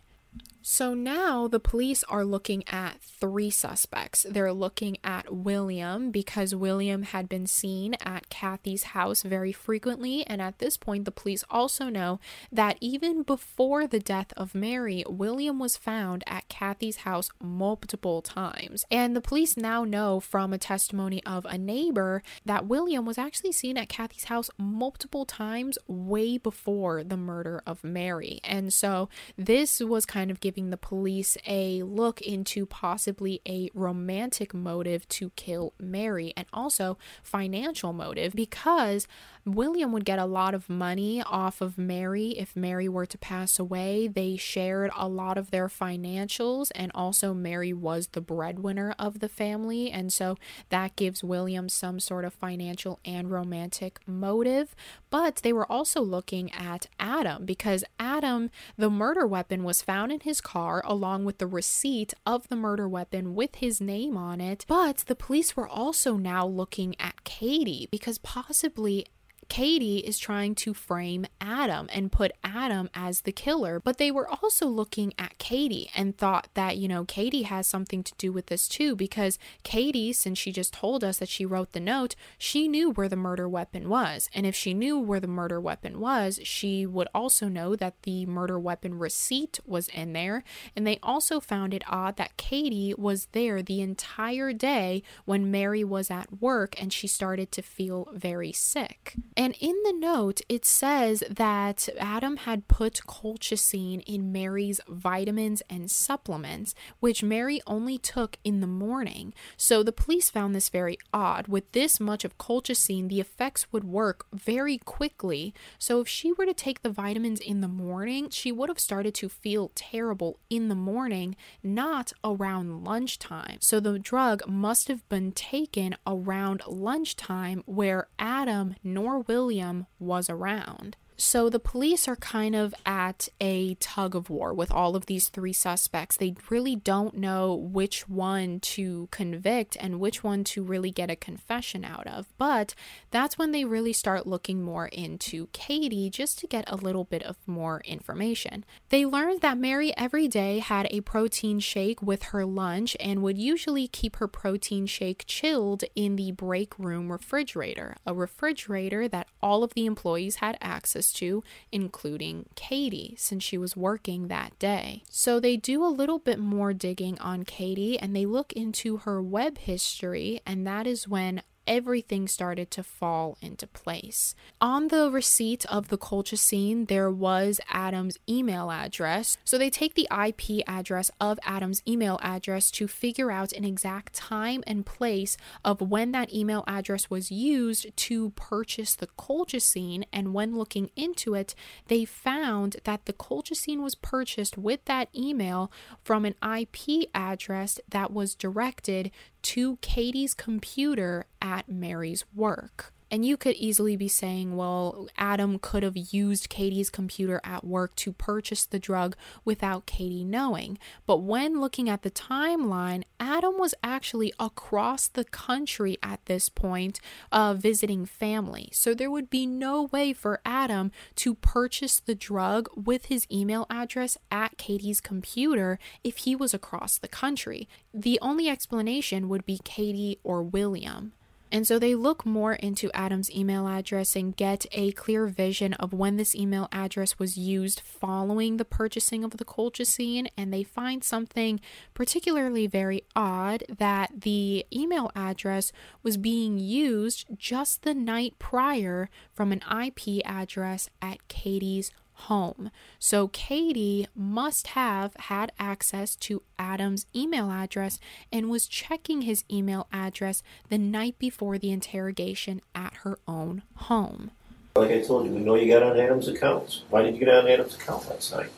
[0.62, 4.26] So now the police are looking at three suspects.
[4.28, 10.26] They're looking at William because William had been seen at Kathy's house very frequently.
[10.26, 12.20] And at this point, the police also know
[12.52, 18.84] that even before the death of Mary, William was found at Kathy's house multiple times.
[18.90, 23.52] And the police now know from a testimony of a neighbor that William was actually
[23.52, 28.40] seen at Kathy's house multiple times way before the murder of Mary.
[28.44, 29.08] And so
[29.38, 35.30] this was kind of giving the police a look into possibly a romantic motive to
[35.30, 39.06] kill Mary and also financial motive because
[39.44, 43.58] William would get a lot of money off of Mary if Mary were to pass
[43.58, 44.06] away.
[44.06, 49.28] They shared a lot of their financials, and also Mary was the breadwinner of the
[49.28, 50.36] family, and so
[50.68, 54.74] that gives William some sort of financial and romantic motive.
[55.08, 60.20] But they were also looking at Adam because Adam, the murder weapon, was found in
[60.20, 64.64] his car along with the receipt of the murder weapon with his name on it.
[64.68, 69.06] But the police were also now looking at Katie because possibly
[69.50, 74.28] Katie is trying to frame Adam and put Adam as the killer, but they were
[74.28, 78.46] also looking at Katie and thought that, you know, Katie has something to do with
[78.46, 82.68] this too, because Katie, since she just told us that she wrote the note, she
[82.68, 84.30] knew where the murder weapon was.
[84.32, 88.26] And if she knew where the murder weapon was, she would also know that the
[88.26, 90.44] murder weapon receipt was in there.
[90.76, 95.82] And they also found it odd that Katie was there the entire day when Mary
[95.82, 99.16] was at work and she started to feel very sick.
[99.40, 105.90] And in the note, it says that Adam had put colchicine in Mary's vitamins and
[105.90, 109.32] supplements, which Mary only took in the morning.
[109.56, 111.48] So the police found this very odd.
[111.48, 115.54] With this much of colchicine, the effects would work very quickly.
[115.78, 119.14] So if she were to take the vitamins in the morning, she would have started
[119.14, 123.56] to feel terrible in the morning, not around lunchtime.
[123.62, 130.96] So the drug must have been taken around lunchtime where Adam nor William was around.
[131.20, 135.28] So the police are kind of at a tug of war with all of these
[135.28, 136.16] three suspects.
[136.16, 141.16] They really don't know which one to convict and which one to really get a
[141.16, 142.26] confession out of.
[142.38, 142.74] But
[143.10, 147.22] that's when they really start looking more into Katie just to get a little bit
[147.24, 148.64] of more information.
[148.88, 153.36] They learned that Mary every day had a protein shake with her lunch and would
[153.36, 159.62] usually keep her protein shake chilled in the break room refrigerator, a refrigerator that all
[159.62, 161.42] of the employees had access to,
[161.72, 165.02] including Katie, since she was working that day.
[165.10, 169.22] So they do a little bit more digging on Katie and they look into her
[169.22, 174.34] web history, and that is when everything started to fall into place.
[174.60, 179.38] On the receipt of the colchicine, there was Adam's email address.
[179.44, 184.14] So they take the IP address of Adam's email address to figure out an exact
[184.14, 190.02] time and place of when that email address was used to purchase the colchicine.
[190.12, 191.54] And when looking into it,
[191.86, 195.70] they found that the colchicine was purchased with that email
[196.02, 199.12] from an IP address that was directed
[199.42, 202.92] to Katie's computer at Mary's work.
[203.12, 207.96] And you could easily be saying, well, Adam could have used Katie's computer at work
[207.96, 210.78] to purchase the drug without Katie knowing.
[211.06, 217.00] But when looking at the timeline, Adam was actually across the country at this point,
[217.32, 218.68] uh, visiting family.
[218.72, 223.66] So there would be no way for Adam to purchase the drug with his email
[223.68, 227.68] address at Katie's computer if he was across the country.
[227.92, 231.12] The only explanation would be Katie or William.
[231.52, 235.92] And so they look more into Adam's email address and get a clear vision of
[235.92, 240.28] when this email address was used following the purchasing of the colchicine.
[240.36, 241.60] And they find something
[241.94, 245.72] particularly very odd that the email address
[246.02, 251.90] was being used just the night prior from an IP address at Katie's
[252.20, 252.70] home.
[252.98, 257.98] So Katie must have had access to Adam's email address
[258.32, 264.30] and was checking his email address the night before the interrogation at her own home.
[264.76, 266.84] Like I told you, we know you got on Adam's accounts.
[266.90, 268.50] Why did you get on Adam's account last night?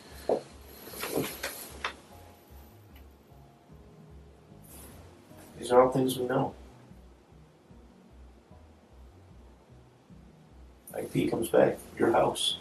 [5.59, 6.55] These are all things we know.
[10.99, 12.59] IP comes back, your house.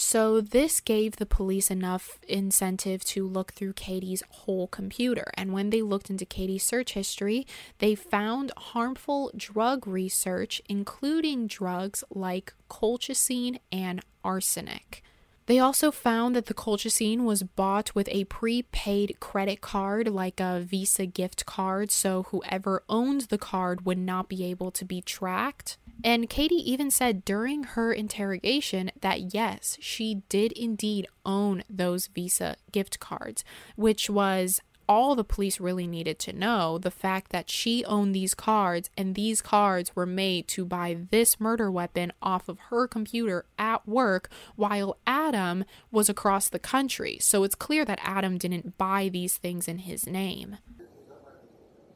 [0.00, 5.30] So, this gave the police enough incentive to look through Katie's whole computer.
[5.34, 7.46] And when they looked into Katie's search history,
[7.80, 15.02] they found harmful drug research, including drugs like colchicine and arsenic.
[15.44, 20.60] They also found that the colchicine was bought with a prepaid credit card, like a
[20.60, 25.76] Visa gift card, so whoever owned the card would not be able to be tracked.
[26.02, 32.56] And Katie even said during her interrogation that yes, she did indeed own those Visa
[32.72, 33.44] gift cards,
[33.76, 38.34] which was all the police really needed to know the fact that she owned these
[38.34, 43.44] cards and these cards were made to buy this murder weapon off of her computer
[43.56, 47.18] at work while Adam was across the country.
[47.20, 50.56] So it's clear that Adam didn't buy these things in his name.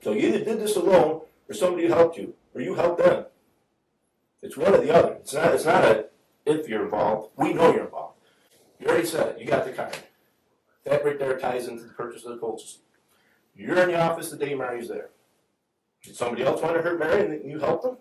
[0.03, 3.25] So you either did this alone or somebody helped you or you helped them.
[4.45, 5.15] It's one or the other.
[5.15, 5.55] It's not.
[5.55, 6.07] It's not a
[6.45, 7.31] if you're involved.
[7.37, 8.19] We know you're involved.
[8.79, 9.41] You already said it.
[9.41, 9.97] You got the card.
[10.85, 12.81] That right there ties into the purchase of the Colts.
[13.57, 15.09] You're in the office the day Mary's there.
[16.03, 17.97] Did somebody else want to hurt Mary and you help them?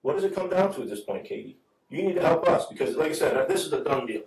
[0.00, 1.58] What does it come down to at this point, Katie?
[1.90, 4.22] You need to help us because, like I said, uh, this is a done deal.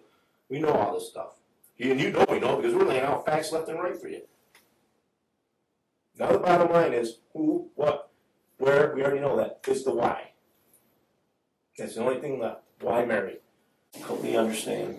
[0.49, 1.39] We know all this stuff.
[1.79, 4.21] And you know we know because we're laying out facts left and right for you.
[6.19, 8.11] Now the bottom line is who, what,
[8.59, 9.61] where, we already know that.
[9.67, 10.32] It's the why.
[11.77, 12.61] That's the only thing left.
[12.81, 13.37] Why Mary?
[14.05, 14.97] Help me understand.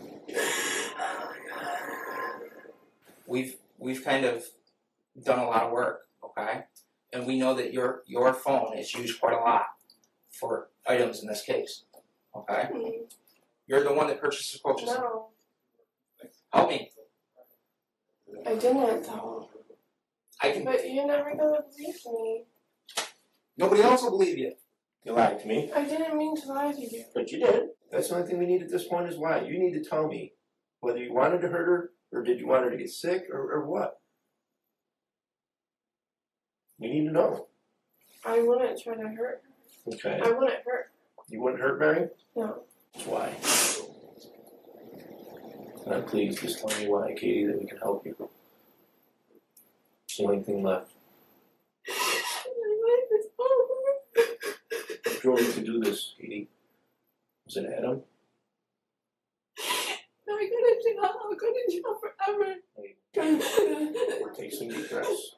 [3.26, 4.44] We've we've kind of
[5.24, 6.64] done a lot of work, okay?
[7.12, 9.66] And we know that your your phone is used quite a lot
[10.30, 11.84] for items in this case.
[12.34, 12.68] Okay?
[12.72, 13.04] Mm-hmm.
[13.66, 14.88] You're the one that purchased the coaches.
[14.88, 15.28] No,
[16.52, 16.90] Help me.
[18.46, 19.48] I didn't though.
[20.40, 22.44] I can But you're never gonna believe me.
[23.56, 24.52] nobody else will believe you.
[25.05, 25.70] You lied to me.
[25.74, 27.05] I didn't mean to lie to you.
[27.14, 27.68] But you did.
[27.92, 29.42] That's the only thing we need at this point is why.
[29.42, 30.32] You need to tell me
[30.80, 33.52] whether you wanted to hurt her or did you want her to get sick or,
[33.52, 33.98] or what.
[36.78, 37.48] We need to know.
[38.24, 39.42] I wouldn't try to hurt
[39.86, 39.92] her.
[39.92, 40.20] Okay.
[40.24, 40.90] I wouldn't hurt.
[41.28, 42.09] You wouldn't hurt Mary?
[42.34, 42.62] No.
[42.94, 43.36] That's why.
[45.86, 48.16] Now please just tell me why, Katie, that we can help you.
[50.07, 50.90] It's the only thing left.
[51.86, 51.94] My
[52.86, 53.26] life is
[55.24, 56.48] What to do this, Katie?
[57.46, 58.02] Was it Adam?
[60.26, 61.02] No, I go to jail.
[61.02, 62.56] I'll go to jail forever.
[64.36, 65.36] We're some deep breaths.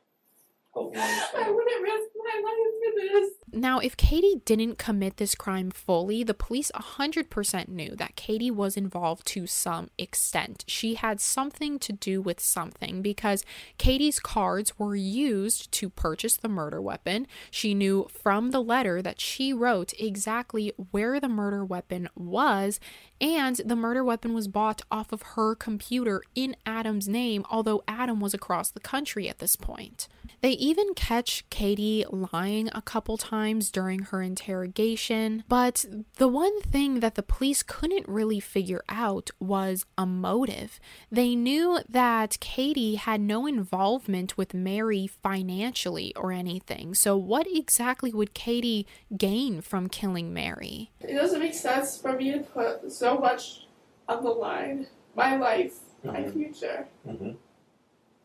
[0.75, 3.33] Help me I wouldn't risk my life for this.
[3.53, 8.77] Now, if Katie didn't commit this crime fully, the police 100% knew that Katie was
[8.77, 10.65] involved to some extent.
[10.67, 13.45] She had something to do with something because
[13.79, 17.27] Katie's cards were used to purchase the murder weapon.
[17.51, 22.79] She knew from the letter that she wrote exactly where the murder weapon was,
[23.21, 28.21] and the murder weapon was bought off of her computer in Adam's name, although Adam
[28.21, 30.09] was across the country at this point.
[30.43, 35.85] They even catch Katie lying a couple times during her interrogation, but
[36.17, 40.79] the one thing that the police couldn't really figure out was a motive.
[41.11, 48.13] They knew that Katie had no involvement with Mary financially or anything, so what exactly
[48.13, 48.87] would Katie
[49.17, 50.91] gain from killing Mary?
[51.01, 53.67] It doesn't make sense for me to put so much
[54.09, 54.87] on the line.
[55.15, 56.33] My life, my Mhm.
[56.33, 57.31] future, hmm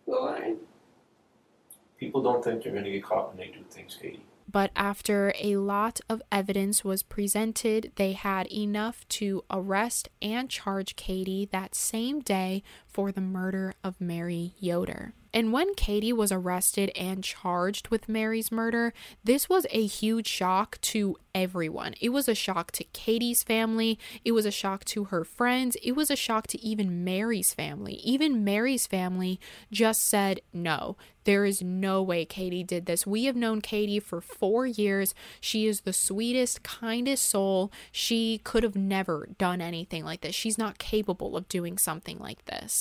[0.08, 0.58] the line.
[2.02, 4.26] People don't think they're going to get caught when they do things, Katie.
[4.52, 10.96] But after a lot of evidence was presented, they had enough to arrest and charge
[10.96, 15.14] Katie that same day for the murder of Mary Yoder.
[15.34, 20.80] And when Katie was arrested and charged with Mary's murder, this was a huge shock
[20.82, 21.94] to everyone.
[22.02, 25.94] It was a shock to Katie's family, it was a shock to her friends, it
[25.94, 27.94] was a shock to even Mary's family.
[28.04, 29.40] Even Mary's family
[29.72, 33.08] just said, no, there is no way Katie did this.
[33.08, 35.14] We have known Katie for four years.
[35.40, 37.72] She is the sweetest, kindest soul.
[37.92, 40.36] She could have never done anything like this.
[40.36, 42.81] She's not capable of doing something like this.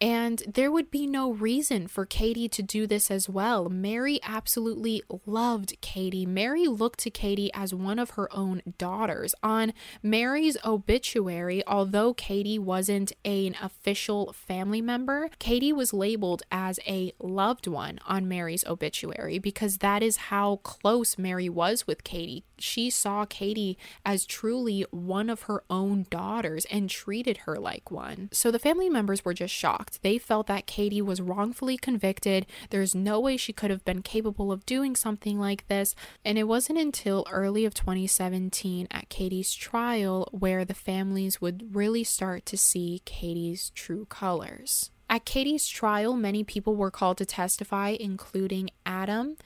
[0.00, 3.68] And there would be no reason for Katie to do this as well.
[3.68, 6.26] Mary absolutely loved Katie.
[6.26, 9.34] Mary looked to Katie as one of her own daughters.
[9.42, 9.72] On
[10.02, 17.66] Mary's obituary, although Katie wasn't an official family member, Katie was labeled as a loved
[17.66, 22.44] one on Mary's obituary because that is how close Mary was with Katie.
[22.58, 28.28] She saw Katie as truly one of her own daughters and treated her like one.
[28.32, 29.85] So the family members were just shocked.
[30.02, 32.46] They felt that Katie was wrongfully convicted.
[32.70, 35.94] There's no way she could have been capable of doing something like this.
[36.24, 42.04] And it wasn't until early of 2017 at Katie's trial where the families would really
[42.04, 44.90] start to see Katie's true colors.
[45.08, 49.36] At Katie's trial, many people were called to testify, including Adam.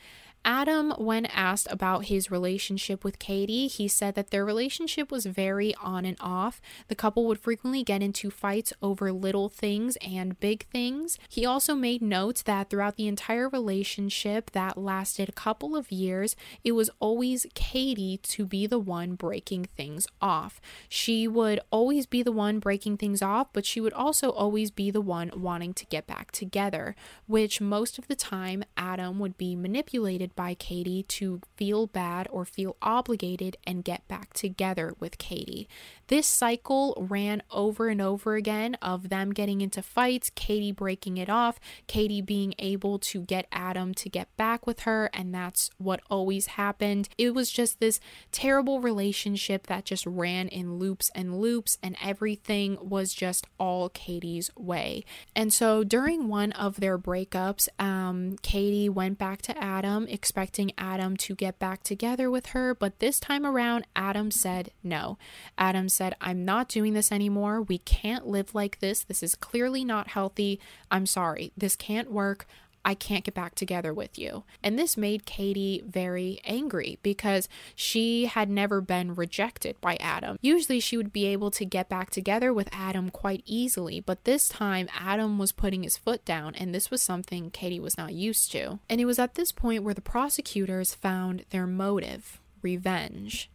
[0.42, 5.74] Adam, when asked about his relationship with Katie, he said that their relationship was very
[5.76, 6.62] on and off.
[6.88, 11.18] The couple would frequently get into fights over little things and big things.
[11.28, 16.36] He also made notes that throughout the entire relationship that lasted a couple of years,
[16.64, 20.58] it was always Katie to be the one breaking things off.
[20.88, 24.90] She would always be the one breaking things off, but she would also always be
[24.90, 29.54] the one wanting to get back together, which most of the time Adam would be
[29.54, 35.68] manipulated by Katie to feel bad or feel obligated and get back together with Katie.
[36.10, 41.30] This cycle ran over and over again of them getting into fights, Katie breaking it
[41.30, 46.00] off, Katie being able to get Adam to get back with her, and that's what
[46.10, 47.08] always happened.
[47.16, 48.00] It was just this
[48.32, 54.50] terrible relationship that just ran in loops and loops, and everything was just all Katie's
[54.56, 55.04] way.
[55.36, 61.16] And so during one of their breakups, um, Katie went back to Adam, expecting Adam
[61.18, 65.16] to get back together with her, but this time around, Adam said no.
[65.56, 67.62] Adam said, I'm not doing this anymore.
[67.62, 69.02] We can't live like this.
[69.04, 70.58] This is clearly not healthy.
[70.90, 71.52] I'm sorry.
[71.56, 72.46] This can't work.
[72.84, 74.44] I can't get back together with you.
[74.62, 80.38] And this made Katie very angry because she had never been rejected by Adam.
[80.40, 84.48] Usually she would be able to get back together with Adam quite easily, but this
[84.48, 88.50] time Adam was putting his foot down, and this was something Katie was not used
[88.52, 88.78] to.
[88.88, 93.50] And it was at this point where the prosecutors found their motive revenge.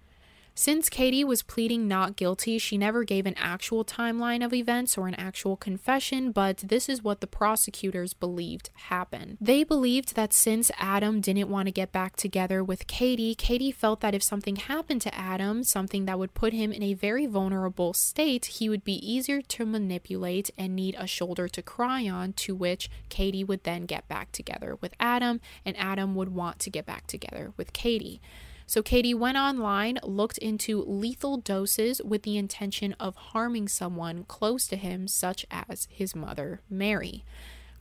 [0.57, 5.09] Since Katie was pleading not guilty, she never gave an actual timeline of events or
[5.09, 9.37] an actual confession, but this is what the prosecutors believed happened.
[9.41, 13.99] They believed that since Adam didn't want to get back together with Katie, Katie felt
[13.99, 17.93] that if something happened to Adam, something that would put him in a very vulnerable
[17.93, 22.55] state, he would be easier to manipulate and need a shoulder to cry on, to
[22.55, 26.85] which Katie would then get back together with Adam, and Adam would want to get
[26.85, 28.21] back together with Katie.
[28.67, 34.67] So Katie went online, looked into lethal doses with the intention of harming someone close
[34.67, 37.23] to him, such as his mother, Mary.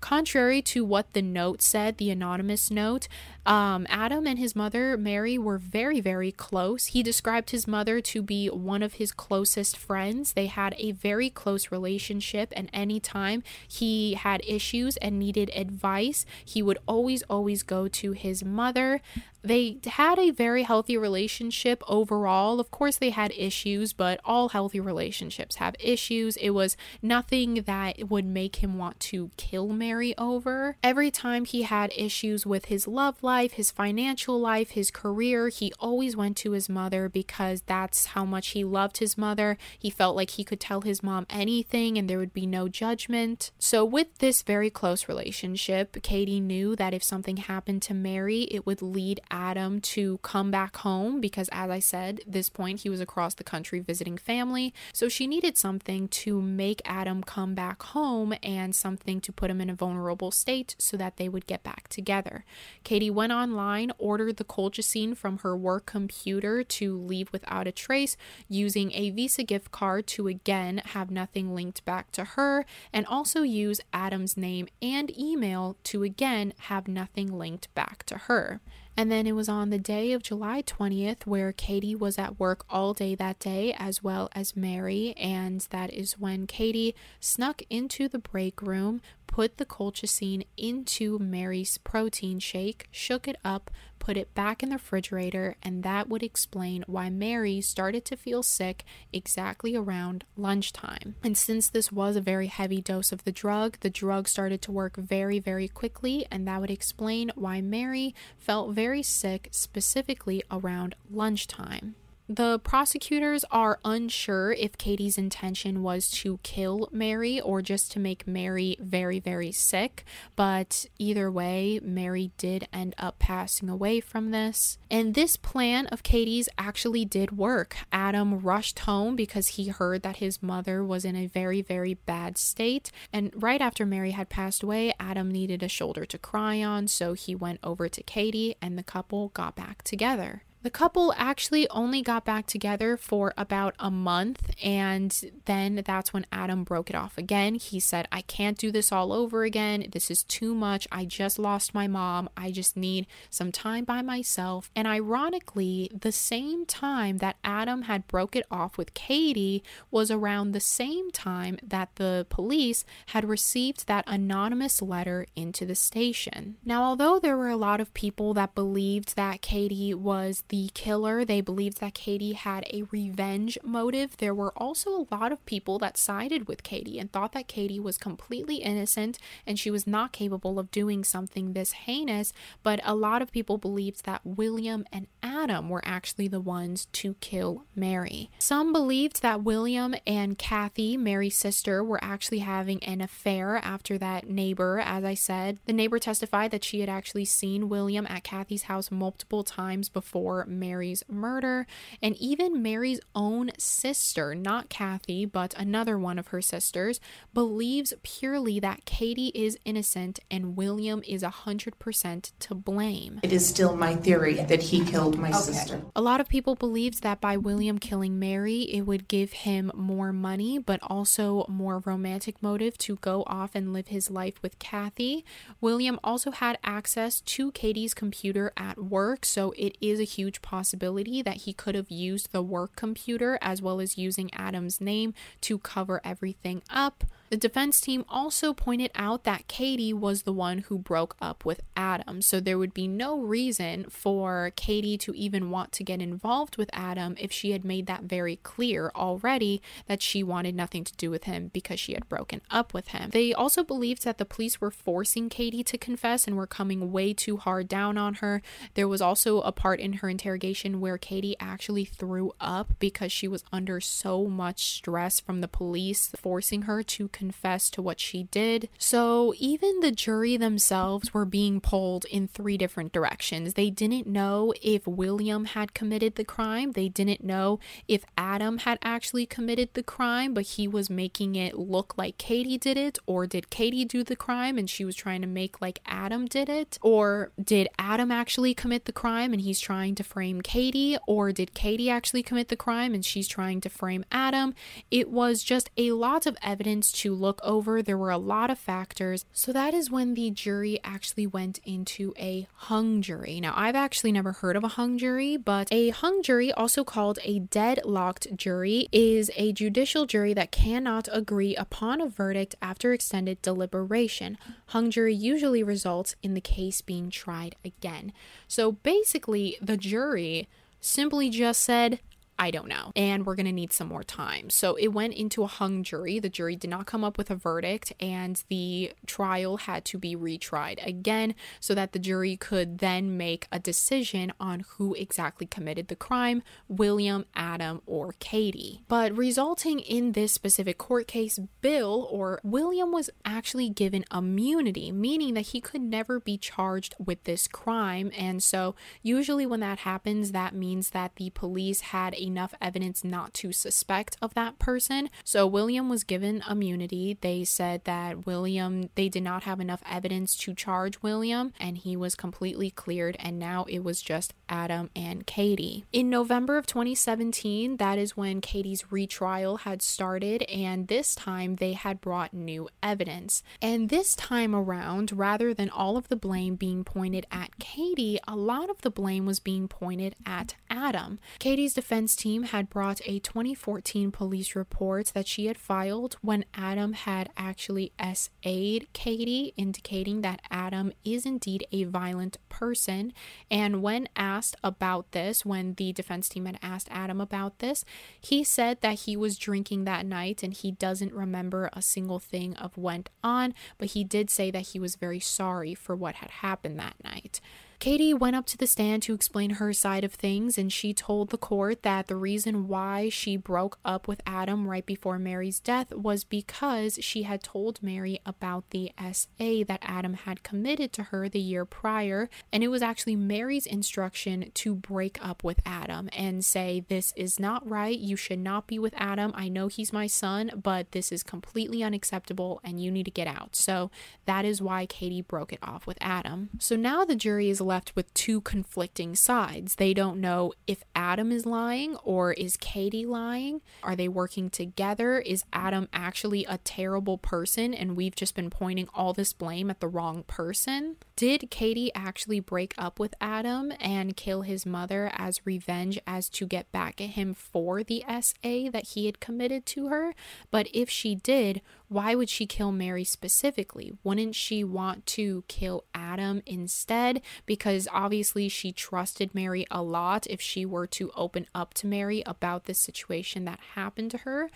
[0.05, 3.09] Contrary to what the note said, the anonymous note,
[3.47, 6.89] um, Adam and his mother, Mary, were very, very close.
[6.89, 10.35] He described his mother to be one of his closest friends.
[10.35, 16.63] They had a very close relationship, and anytime he had issues and needed advice, he
[16.63, 19.01] would always, always go to his mother
[19.45, 22.59] they had a very healthy relationship overall.
[22.59, 26.37] Of course, they had issues, but all healthy relationships have issues.
[26.39, 30.77] It was nothing that would make him want to kill Mary over.
[30.83, 35.73] Every time he had issues with his love life, his financial life, his career, he
[35.79, 39.59] always went to his mother because that's how much he loved his mother.
[39.79, 43.51] He felt like he could tell his mom anything and there would be no judgment.
[43.59, 48.65] So, with this very close relationship, Katie knew that if something happened to Mary, it
[48.65, 53.01] would lead Adam to come back home because, as I said, this point he was
[53.01, 54.73] across the country visiting family.
[54.93, 59.61] So she needed something to make Adam come back home and something to put him
[59.61, 62.45] in a vulnerable state so that they would get back together.
[62.85, 68.17] Katie went online, ordered the colchicine from her work computer to leave without a trace,
[68.49, 73.43] using a Visa gift card to again have nothing linked back to her, and also
[73.43, 78.61] use Adam's name and email to again have nothing linked back to her.
[78.97, 82.65] And then it was on the day of July 20th where Katie was at work
[82.71, 85.15] all day that day, as well as Mary.
[85.17, 91.79] And that is when Katie snuck into the break room, put the colchicine into Mary's
[91.79, 96.85] protein shake, shook it up, put it back in the refrigerator, and that would explain
[96.87, 101.17] why Mary started to feel sick exactly around lunchtime.
[101.23, 104.73] And since this was a very heavy dose of the drug, the drug started to
[104.73, 110.95] work very, very quickly, and that would explain why Mary felt very sick specifically around
[111.11, 111.95] lunchtime.
[112.29, 118.27] The prosecutors are unsure if Katie's intention was to kill Mary or just to make
[118.27, 124.79] Mary very, very sick, but either way, Mary did end up passing away from this.
[124.91, 127.77] And this plan of Katie's actually did work.
[127.93, 132.39] Adam rushed home because he heard that his mother was in a very, very bad
[132.39, 132.91] state.
[133.13, 137.13] And right after Mary had passed away, Adam needed a shoulder to cry on, so
[137.13, 140.43] he went over to Katie and the couple got back together.
[140.65, 146.25] The couple actually only got back together for about a month, and then that's when
[146.33, 147.57] Adam broke it off again.
[147.57, 149.87] He said, I can't do this all over again.
[149.93, 150.89] This is too much.
[150.91, 152.31] I just lost my mom.
[152.35, 154.71] I just need some time by myself.
[154.75, 160.53] And ironically, the same time that Adam had broke it off with Katie was around
[160.53, 166.57] the same time that the police had received that anonymous letter into the station.
[166.65, 171.25] Now, although there were a lot of people that believed that Katie was the killer.
[171.25, 174.17] They believed that Katie had a revenge motive.
[174.17, 177.81] There were also a lot of people that sided with Katie and thought that Katie
[177.81, 182.33] was completely innocent and she was not capable of doing something this heinous.
[182.63, 187.15] But a lot of people believed that William and Adam were actually the ones to
[187.15, 188.31] kill Mary.
[188.39, 194.29] Some believed that William and Kathy, Mary's sister, were actually having an affair after that
[194.29, 195.59] neighbor, as I said.
[195.67, 200.44] The neighbor testified that she had actually seen William at Kathy's house multiple times before
[200.49, 201.67] Mary's murder,
[202.03, 207.01] and even Mary's own sister, not Kathy, but another one of her sisters,
[207.33, 213.21] believes purely that Katie is innocent and William is 100% to blame.
[213.23, 215.39] It is still my theory that he killed my okay.
[215.39, 215.83] sister.
[215.97, 220.13] A lot of people believed that by William killing Mary, it would give him more
[220.13, 225.25] money, but also more romantic motive to go off and live his life with Kathy.
[225.61, 230.43] William also had access to Katie's computer at work, so it is a huge huge
[230.43, 235.15] possibility that he could have used the work computer as well as using Adam's name
[235.41, 237.05] to cover everything up.
[237.31, 241.63] The defense team also pointed out that Katie was the one who broke up with
[241.77, 246.57] Adam, so there would be no reason for Katie to even want to get involved
[246.57, 250.95] with Adam if she had made that very clear already that she wanted nothing to
[250.97, 253.11] do with him because she had broken up with him.
[253.11, 257.15] They also believed that the police were forcing Katie to confess and were coming way
[257.15, 258.43] too hard down on her.
[258.75, 263.27] There was also a part in her interrogation where Katie actually threw up because she
[263.27, 268.25] was under so much stress from the police forcing her to confess to what she
[268.25, 268.69] did.
[268.77, 273.55] So even the jury themselves were being pulled in three different directions.
[273.55, 278.79] They didn't know if William had committed the crime, they didn't know if Adam had
[278.83, 283.27] actually committed the crime, but he was making it look like Katie did it, or
[283.27, 286.79] did Katie do the crime and she was trying to make like Adam did it,
[286.83, 291.55] or did Adam actually commit the crime and he's trying to frame Katie, or did
[291.55, 294.55] Katie actually commit the crime and she's trying to frame Adam?
[294.91, 297.83] It was just a lot of evidence to look over.
[297.83, 299.27] There were a lot of factors.
[299.35, 303.41] So that is when the jury actually went into a hung jury.
[303.41, 307.19] Now, I've actually never heard of a hung jury, but a hung jury, also called
[307.23, 313.43] a deadlocked jury, is a judicial jury that cannot agree upon a verdict after extended
[313.43, 314.39] deliberation.
[314.69, 318.15] Hung jury usually results in the case being tried again.
[318.49, 320.49] So basically, the jury
[320.81, 322.01] simply just said,
[322.39, 322.93] I don't know.
[322.97, 324.51] And we're going to need some more time.
[324.51, 326.19] So it went into a hung jury.
[326.19, 330.17] The jury did not come up with a verdict, and the trial had to be
[330.17, 335.89] retried again so that the jury could then make a decision on who exactly committed
[335.89, 338.83] the crime William, Adam, or Katie.
[338.89, 345.35] But resulting in this specific court case, Bill or William was actually given immunity, meaning
[345.35, 348.11] that he could never be charged with this crime.
[348.17, 353.35] And so, usually, when that happens, that means that the police had enough evidence not
[353.35, 355.11] to suspect of that person.
[355.25, 357.19] So William was given immunity.
[357.21, 361.97] They said that William, they did not have enough evidence to charge William, and he
[361.97, 363.17] was completely cleared.
[363.19, 365.85] And now it was just Adam and Katie.
[365.93, 371.73] In November of 2017, that is when Katie's retrial had started, and this time they
[371.73, 373.43] had brought new evidence.
[373.61, 378.37] And this time around, rather than all of the blame being pointed at Katie, a
[378.37, 381.19] lot of the blame was being pointed at Adam.
[381.39, 386.93] Katie's defense team had brought a 2014 police report that she had filed when Adam
[386.93, 393.13] had actually SA'd Katie, indicating that Adam is indeed a violent person.
[393.51, 397.85] And when asked about this, when the defense team had asked Adam about this,
[398.21, 402.55] he said that he was drinking that night and he doesn't remember a single thing
[402.57, 406.31] of went on, but he did say that he was very sorry for what had
[406.31, 407.41] happened that night.
[407.79, 411.31] Katie went up to the stand to explain her side of things, and she told
[411.31, 415.93] the court that the reason why she broke up with Adam right before Mary's death
[415.93, 421.29] was because she had told Mary about the SA that Adam had committed to her
[421.29, 426.45] the year prior, and it was actually Mary's instruction to break up with Adam and
[426.45, 427.99] say, This is not right.
[427.99, 429.33] You should not be with Adam.
[429.35, 433.27] I know he's my son, but this is completely unacceptable, and you need to get
[433.27, 433.57] out.
[433.57, 433.91] So
[434.27, 436.51] that is why Katie broke it off with Adam.
[436.59, 439.77] So now the jury is left with two conflicting sides.
[439.77, 443.61] They don't know if Adam is lying or is Katie lying.
[443.83, 445.19] Are they working together?
[445.19, 449.81] Is Adam actually a terrible person and we've just been pointing all this blame at
[449.81, 450.97] the wrong person?
[451.17, 456.45] Did Katie actually break up with Adam and kill his mother as revenge as to
[456.45, 460.15] get back at him for the SA that he had committed to her?
[460.51, 463.93] But if she did, why would she kill Mary specifically?
[464.03, 467.23] Wouldn't she want to kill Adam instead?
[467.47, 472.25] Because obviously she trusted Mary a lot if she were to open up to Mary
[472.27, 474.51] about the situation that happened to her.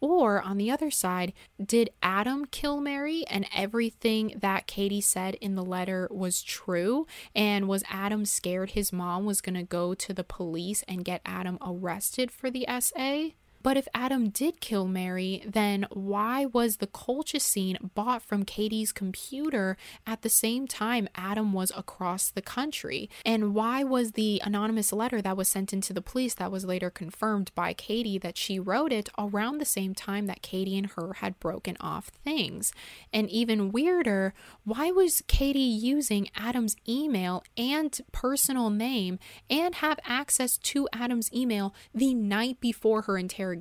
[0.00, 1.32] Or on the other side,
[1.64, 7.06] did Adam kill Mary and everything that Katie said in the letter was true?
[7.34, 11.22] And was Adam scared his mom was going to go to the police and get
[11.24, 13.30] Adam arrested for the SA?
[13.64, 19.78] But if Adam did kill Mary, then why was the colchicine bought from Katie's computer
[20.06, 23.08] at the same time Adam was across the country?
[23.24, 26.90] And why was the anonymous letter that was sent into the police that was later
[26.90, 31.14] confirmed by Katie that she wrote it around the same time that Katie and her
[31.14, 32.70] had broken off things?
[33.14, 34.34] And even weirder,
[34.64, 41.74] why was Katie using Adam's email and personal name and have access to Adam's email
[41.94, 43.53] the night before her interrogation?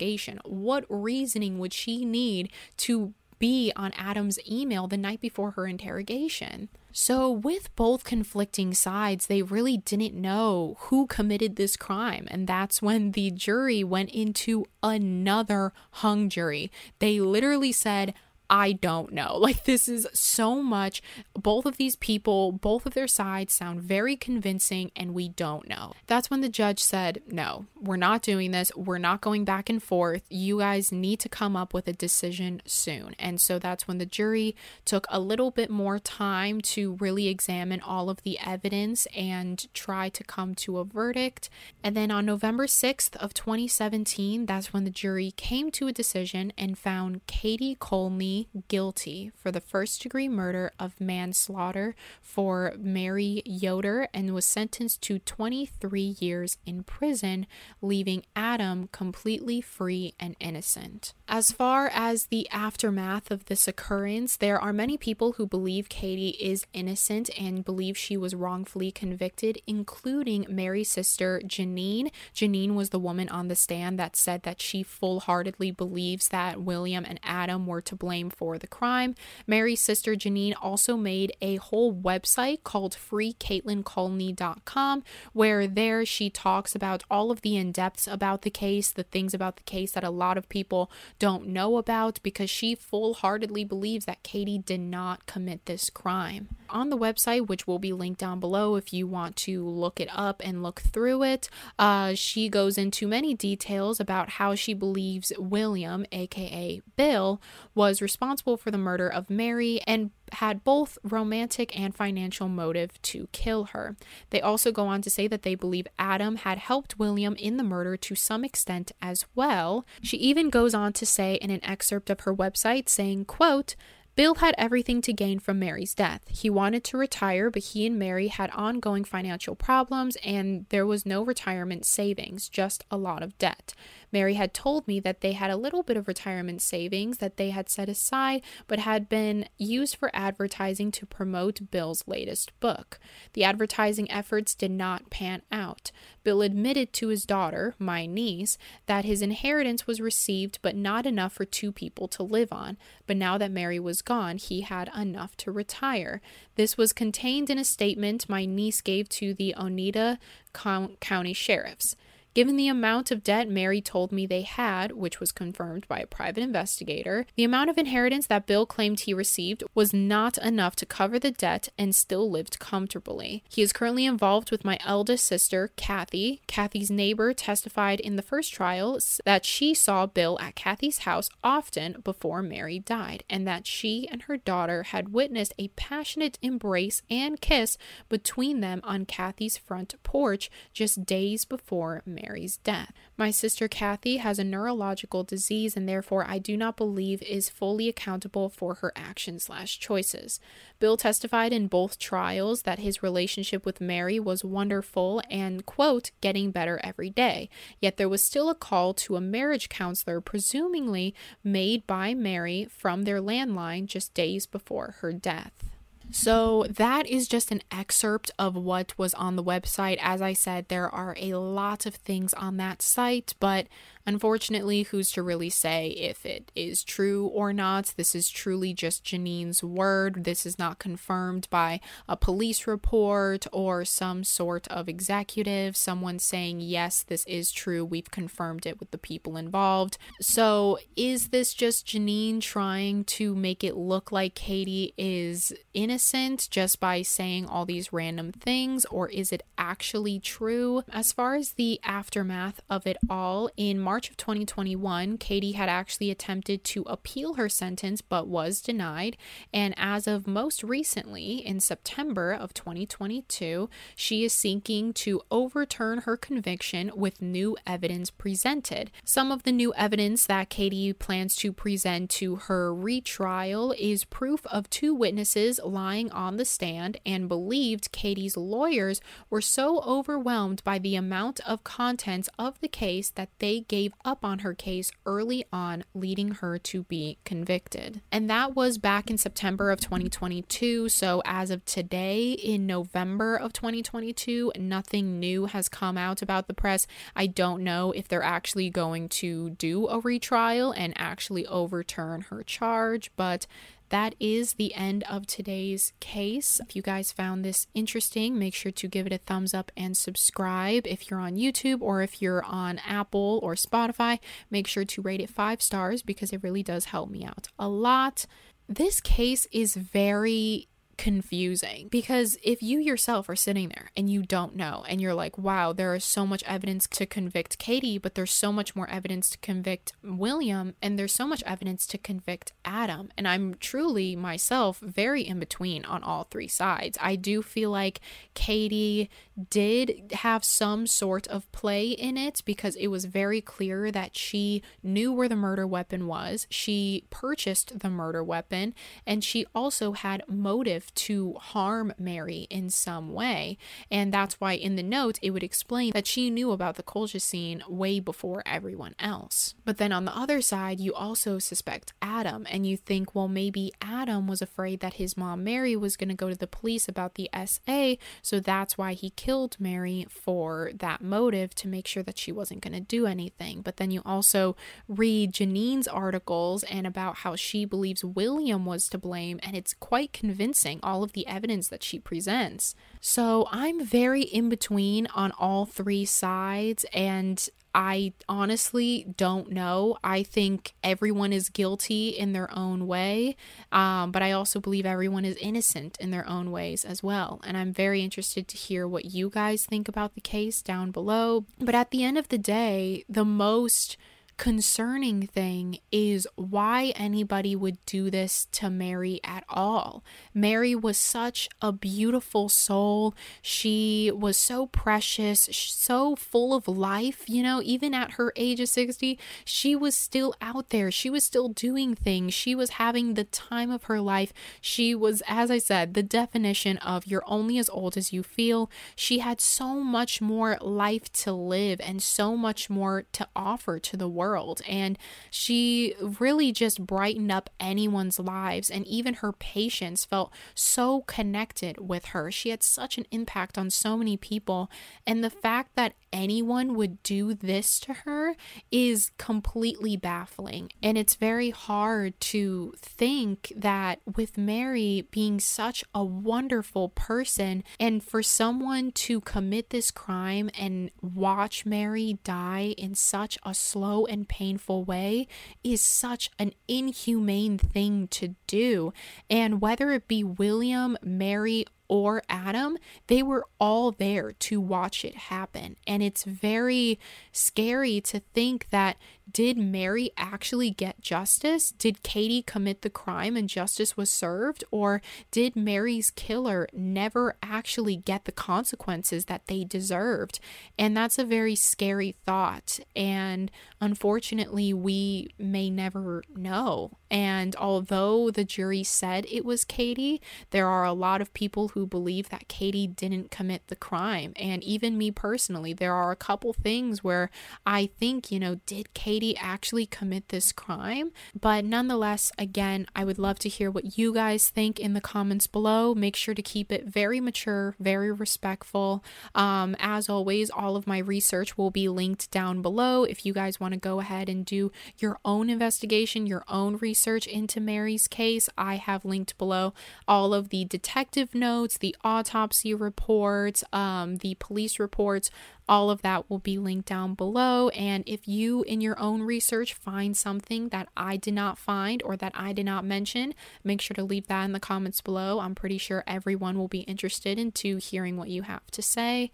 [0.46, 6.70] What reasoning would she need to be on Adam's email the night before her interrogation?
[6.92, 12.28] So, with both conflicting sides, they really didn't know who committed this crime.
[12.30, 16.72] And that's when the jury went into another hung jury.
[17.00, 18.14] They literally said,
[18.54, 19.40] I don't know.
[19.44, 21.02] Like, this is so much.
[21.34, 25.94] Both of these people, both of their sides sound very convincing, and we don't know.
[26.08, 28.72] That's when the judge said, No, we're not doing this.
[28.74, 30.24] We're not going back and forth.
[30.30, 33.16] You guys need to come up with a decision soon.
[33.20, 37.82] And so that's when the jury took a little bit more time to really examine
[37.82, 41.50] all of the evidence and try to come to a verdict.
[41.84, 46.54] And then on November 6th of 2017, that's when the jury came to a decision
[46.58, 54.08] and found Katie Colney guilty for the first degree murder of manslaughter for Mary Yoder
[54.14, 57.48] and was sentenced to 23 years in prison,
[57.82, 61.14] leaving Adam completely free and innocent.
[61.28, 66.38] As far as the aftermath of this occurrence, there are many people who believe Katie
[66.40, 72.12] is innocent and believe she was wrongfully convicted, including Mary's sister Janine.
[72.36, 76.62] Janine was the woman on the stand that said that she full heartedly believes that
[76.62, 79.16] William and Adam were to blame for the crime.
[79.48, 85.04] Mary's sister Janine also made a whole website called freecaitlincolney.com,
[85.34, 89.34] where there she talks about all of the in depths about the case, the things
[89.34, 93.64] about the case that a lot of people don't know about, because she full heartedly
[93.64, 96.50] believes that Katie did not commit this crime.
[96.74, 100.10] On the website, which will be linked down below if you want to look it
[100.12, 101.48] up and look through it,
[101.78, 107.40] uh, she goes into many details about how she believes William, aka Bill,
[107.76, 113.28] was responsible for the murder of Mary and had both romantic and financial motive to
[113.32, 113.96] kill her.
[114.32, 117.64] They also go on to say that they believe Adam had helped William in the
[117.64, 119.86] murder to some extent as well.
[120.02, 123.76] She even goes on to say in an excerpt of her website saying, quote,
[124.16, 126.22] Bill had everything to gain from Mary's death.
[126.28, 131.06] He wanted to retire, but he and Mary had ongoing financial problems and there was
[131.06, 133.74] no retirement savings, just a lot of debt.
[134.14, 137.50] Mary had told me that they had a little bit of retirement savings that they
[137.50, 143.00] had set aside, but had been used for advertising to promote Bill's latest book.
[143.34, 145.92] The advertising efforts did not pan out.
[146.24, 151.34] Bill admitted to his daughter, my niece, that his inheritance was received but not enough
[151.34, 152.78] for two people to live on.
[153.08, 156.22] But now that Mary was gone, he had enough to retire.
[156.56, 160.20] This was contained in a statement my niece gave to the Oneida
[160.54, 161.96] County Sheriffs.
[162.34, 166.08] Given the amount of debt Mary told me they had, which was confirmed by a
[166.08, 170.86] private investigator, the amount of inheritance that Bill claimed he received was not enough to
[170.88, 173.44] cover the debt and still lived comfortably.
[173.50, 176.42] He is currently involved with my eldest sister, Kathy.
[176.48, 182.02] Kathy's neighbor testified in the first trial that she saw Bill at Kathy's house often
[182.04, 187.40] before Mary died, and that she and her daughter had witnessed a passionate embrace and
[187.42, 187.78] kiss
[188.10, 192.94] between them on Kathy's front porch just days before Mary Mary's death.
[193.18, 197.90] My sister Kathy has a neurological disease and therefore I do not believe is fully
[197.90, 200.40] accountable for her actions slash choices.
[200.80, 206.52] Bill testified in both trials that his relationship with Mary was wonderful and, quote, getting
[206.52, 207.50] better every day.
[207.80, 211.14] Yet there was still a call to a marriage counselor, presumably
[211.44, 215.73] made by Mary from their landline just days before her death.
[216.16, 219.98] So, that is just an excerpt of what was on the website.
[220.00, 223.66] As I said, there are a lot of things on that site, but
[224.06, 227.94] Unfortunately, who's to really say if it is true or not?
[227.96, 230.26] This is truly just Janine's word.
[230.26, 236.60] This is not confirmed by a police report or some sort of executive, someone saying,
[236.60, 237.86] yes, this is true.
[237.86, 239.98] We've confirmed it with the people involved.
[240.20, 246.80] So, is this just Janine trying to make it look like Katie is innocent just
[246.80, 250.84] by saying all these random things, or is it actually true?
[250.92, 255.70] As far as the aftermath of it all, in March March of 2021, Katie had
[255.70, 259.16] actually attempted to appeal her sentence but was denied.
[259.54, 266.18] And as of most recently, in September of 2022, she is seeking to overturn her
[266.18, 268.90] conviction with new evidence presented.
[269.06, 274.44] Some of the new evidence that Katie plans to present to her retrial is proof
[274.48, 280.80] of two witnesses lying on the stand and believed Katie's lawyers were so overwhelmed by
[280.80, 284.92] the amount of contents of the case that they gave gave up on her case
[285.06, 288.02] early on, leading her to be convicted.
[288.14, 290.88] And that was back in September of 2022.
[290.88, 296.54] So, as of today, in November of 2022, nothing new has come out about the
[296.54, 296.88] press.
[297.14, 302.42] I don't know if they're actually going to do a retrial and actually overturn her
[302.44, 303.48] charge, but
[303.94, 306.60] that is the end of today's case.
[306.68, 309.96] If you guys found this interesting, make sure to give it a thumbs up and
[309.96, 310.88] subscribe.
[310.88, 314.18] If you're on YouTube or if you're on Apple or Spotify,
[314.50, 317.70] make sure to rate it five stars because it really does help me out a
[317.70, 318.26] lot.
[318.68, 324.56] This case is very confusing because if you yourself are sitting there and you don't
[324.56, 328.32] know and you're like wow there is so much evidence to convict Katie but there's
[328.32, 333.10] so much more evidence to convict William and there's so much evidence to convict Adam.
[333.18, 336.98] And I'm truly myself very in between on all three sides.
[337.02, 338.00] I do feel like
[338.34, 339.10] Katie
[339.50, 344.62] did have some sort of play in it because it was very clear that she
[344.84, 346.48] knew where the murder weapon was.
[346.50, 348.74] She purchased the murder weapon
[349.06, 353.58] and she also had motive to harm Mary in some way.
[353.92, 357.68] And that's why in the note it would explain that she knew about the colchicine
[357.70, 359.56] way before everyone else.
[359.66, 363.72] But then on the other side, you also suspect Adam, and you think, well, maybe
[363.82, 367.16] Adam was afraid that his mom Mary was going to go to the police about
[367.16, 372.18] the SA, so that's why he killed Mary for that motive to make sure that
[372.18, 373.62] she wasn't going to do anything.
[373.62, 374.56] But then you also
[374.88, 380.14] read Janine's articles and about how she believes William was to blame, and it's quite
[380.14, 382.76] convincing all of the evidence that she presents.
[383.02, 389.98] So I'm very in between on all three sides, and I honestly don't know.
[390.04, 393.36] I think everyone is guilty in their own way,
[393.72, 397.42] um, but I also believe everyone is innocent in their own ways as well.
[397.44, 401.46] And I'm very interested to hear what you guys think about the case down below.
[401.60, 403.98] But at the end of the day, the most
[404.38, 410.04] concerning thing is why anybody would do this to Mary at all.
[410.34, 413.14] Mary was such a beautiful soul.
[413.42, 417.24] She was so precious, so full of life.
[417.28, 420.90] You know, even at her age of 60, she was still out there.
[420.92, 422.34] She was still doing things.
[422.34, 424.34] She was having the time of her life.
[424.60, 428.70] She was, as I said, the definition of you're only as old as you feel.
[428.96, 433.98] She had so much more life to live and so much more to offer to
[433.98, 434.62] the world world.
[434.68, 434.98] And
[435.30, 438.70] she really just brightened up anyone's lives.
[438.70, 442.32] And even her patients felt so connected with her.
[442.32, 444.70] She had such an impact on so many people.
[445.06, 448.36] And the fact that anyone would do this to her
[448.72, 450.72] is completely baffling.
[450.82, 458.04] And it's very hard to think that with Mary being such a wonderful person and
[458.04, 464.30] for someone to commit this crime and watch Mary die in such a slow and
[464.30, 465.28] painful way
[465.64, 468.94] is such an inhumane thing to do.
[469.30, 472.76] And whether it be William, Mary, or Adam,
[473.06, 475.78] they were all there to watch it happen.
[475.86, 476.98] And it's very
[477.32, 478.98] scary to think that
[479.32, 481.72] did Mary actually get justice?
[481.72, 484.64] Did Katie commit the crime and justice was served?
[484.70, 490.40] Or did Mary's killer never actually get the consequences that they deserved?
[490.78, 492.80] And that's a very scary thought.
[492.96, 496.92] And unfortunately, we may never know.
[497.10, 501.83] And although the jury said it was Katie, there are a lot of people who
[501.86, 504.34] believe that Katie didn't commit the crime.
[504.36, 507.30] And even me personally, there are a couple things where
[507.66, 511.12] I think, you know, did Katie actually commit this crime.
[511.40, 515.48] But nonetheless, again, I would love to hear what you guys think in the comments
[515.48, 515.94] below.
[515.94, 519.04] Make sure to keep it very mature, very respectful.
[519.36, 523.60] Um, as always, all of my research will be linked down below if you guys
[523.60, 528.50] want to go ahead and do your own investigation, your own research into Mary's case.
[528.58, 529.74] I have linked below
[530.08, 535.30] all of the detective notes, the autopsy reports, um, the police reports,
[535.68, 537.70] all of that will be linked down below.
[537.70, 542.18] And if you, in your own research, find something that I did not find or
[542.18, 545.40] that I did not mention, make sure to leave that in the comments below.
[545.40, 549.32] I'm pretty sure everyone will be interested into hearing what you have to say.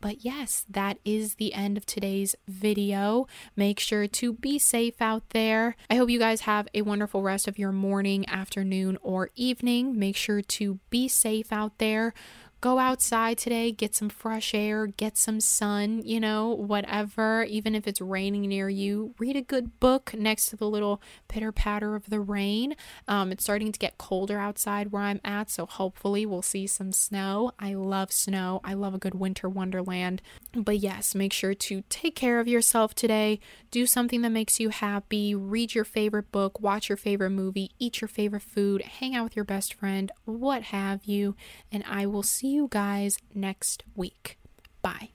[0.00, 3.26] But yes, that is the end of today's video.
[3.54, 5.76] Make sure to be safe out there.
[5.90, 9.98] I hope you guys have a wonderful rest of your morning, afternoon, or evening.
[9.98, 12.14] Make sure to be safe out there
[12.60, 17.86] go outside today, get some fresh air, get some sun, you know, whatever, even if
[17.86, 19.14] it's raining near you.
[19.18, 22.74] Read a good book next to the little pitter patter of the rain.
[23.08, 26.92] Um, it's starting to get colder outside where I'm at, so hopefully we'll see some
[26.92, 27.52] snow.
[27.58, 30.20] I love snow, I love a good winter wonderland.
[30.54, 33.40] But yes, make sure to take care of yourself today,
[33.70, 38.02] do something that makes you happy, read your favorite book, watch your favorite movie, eat
[38.02, 41.36] your favorite food, hang out with your best friend, what have you,
[41.72, 44.38] and I will see you guys next week.
[44.82, 45.10] Bye.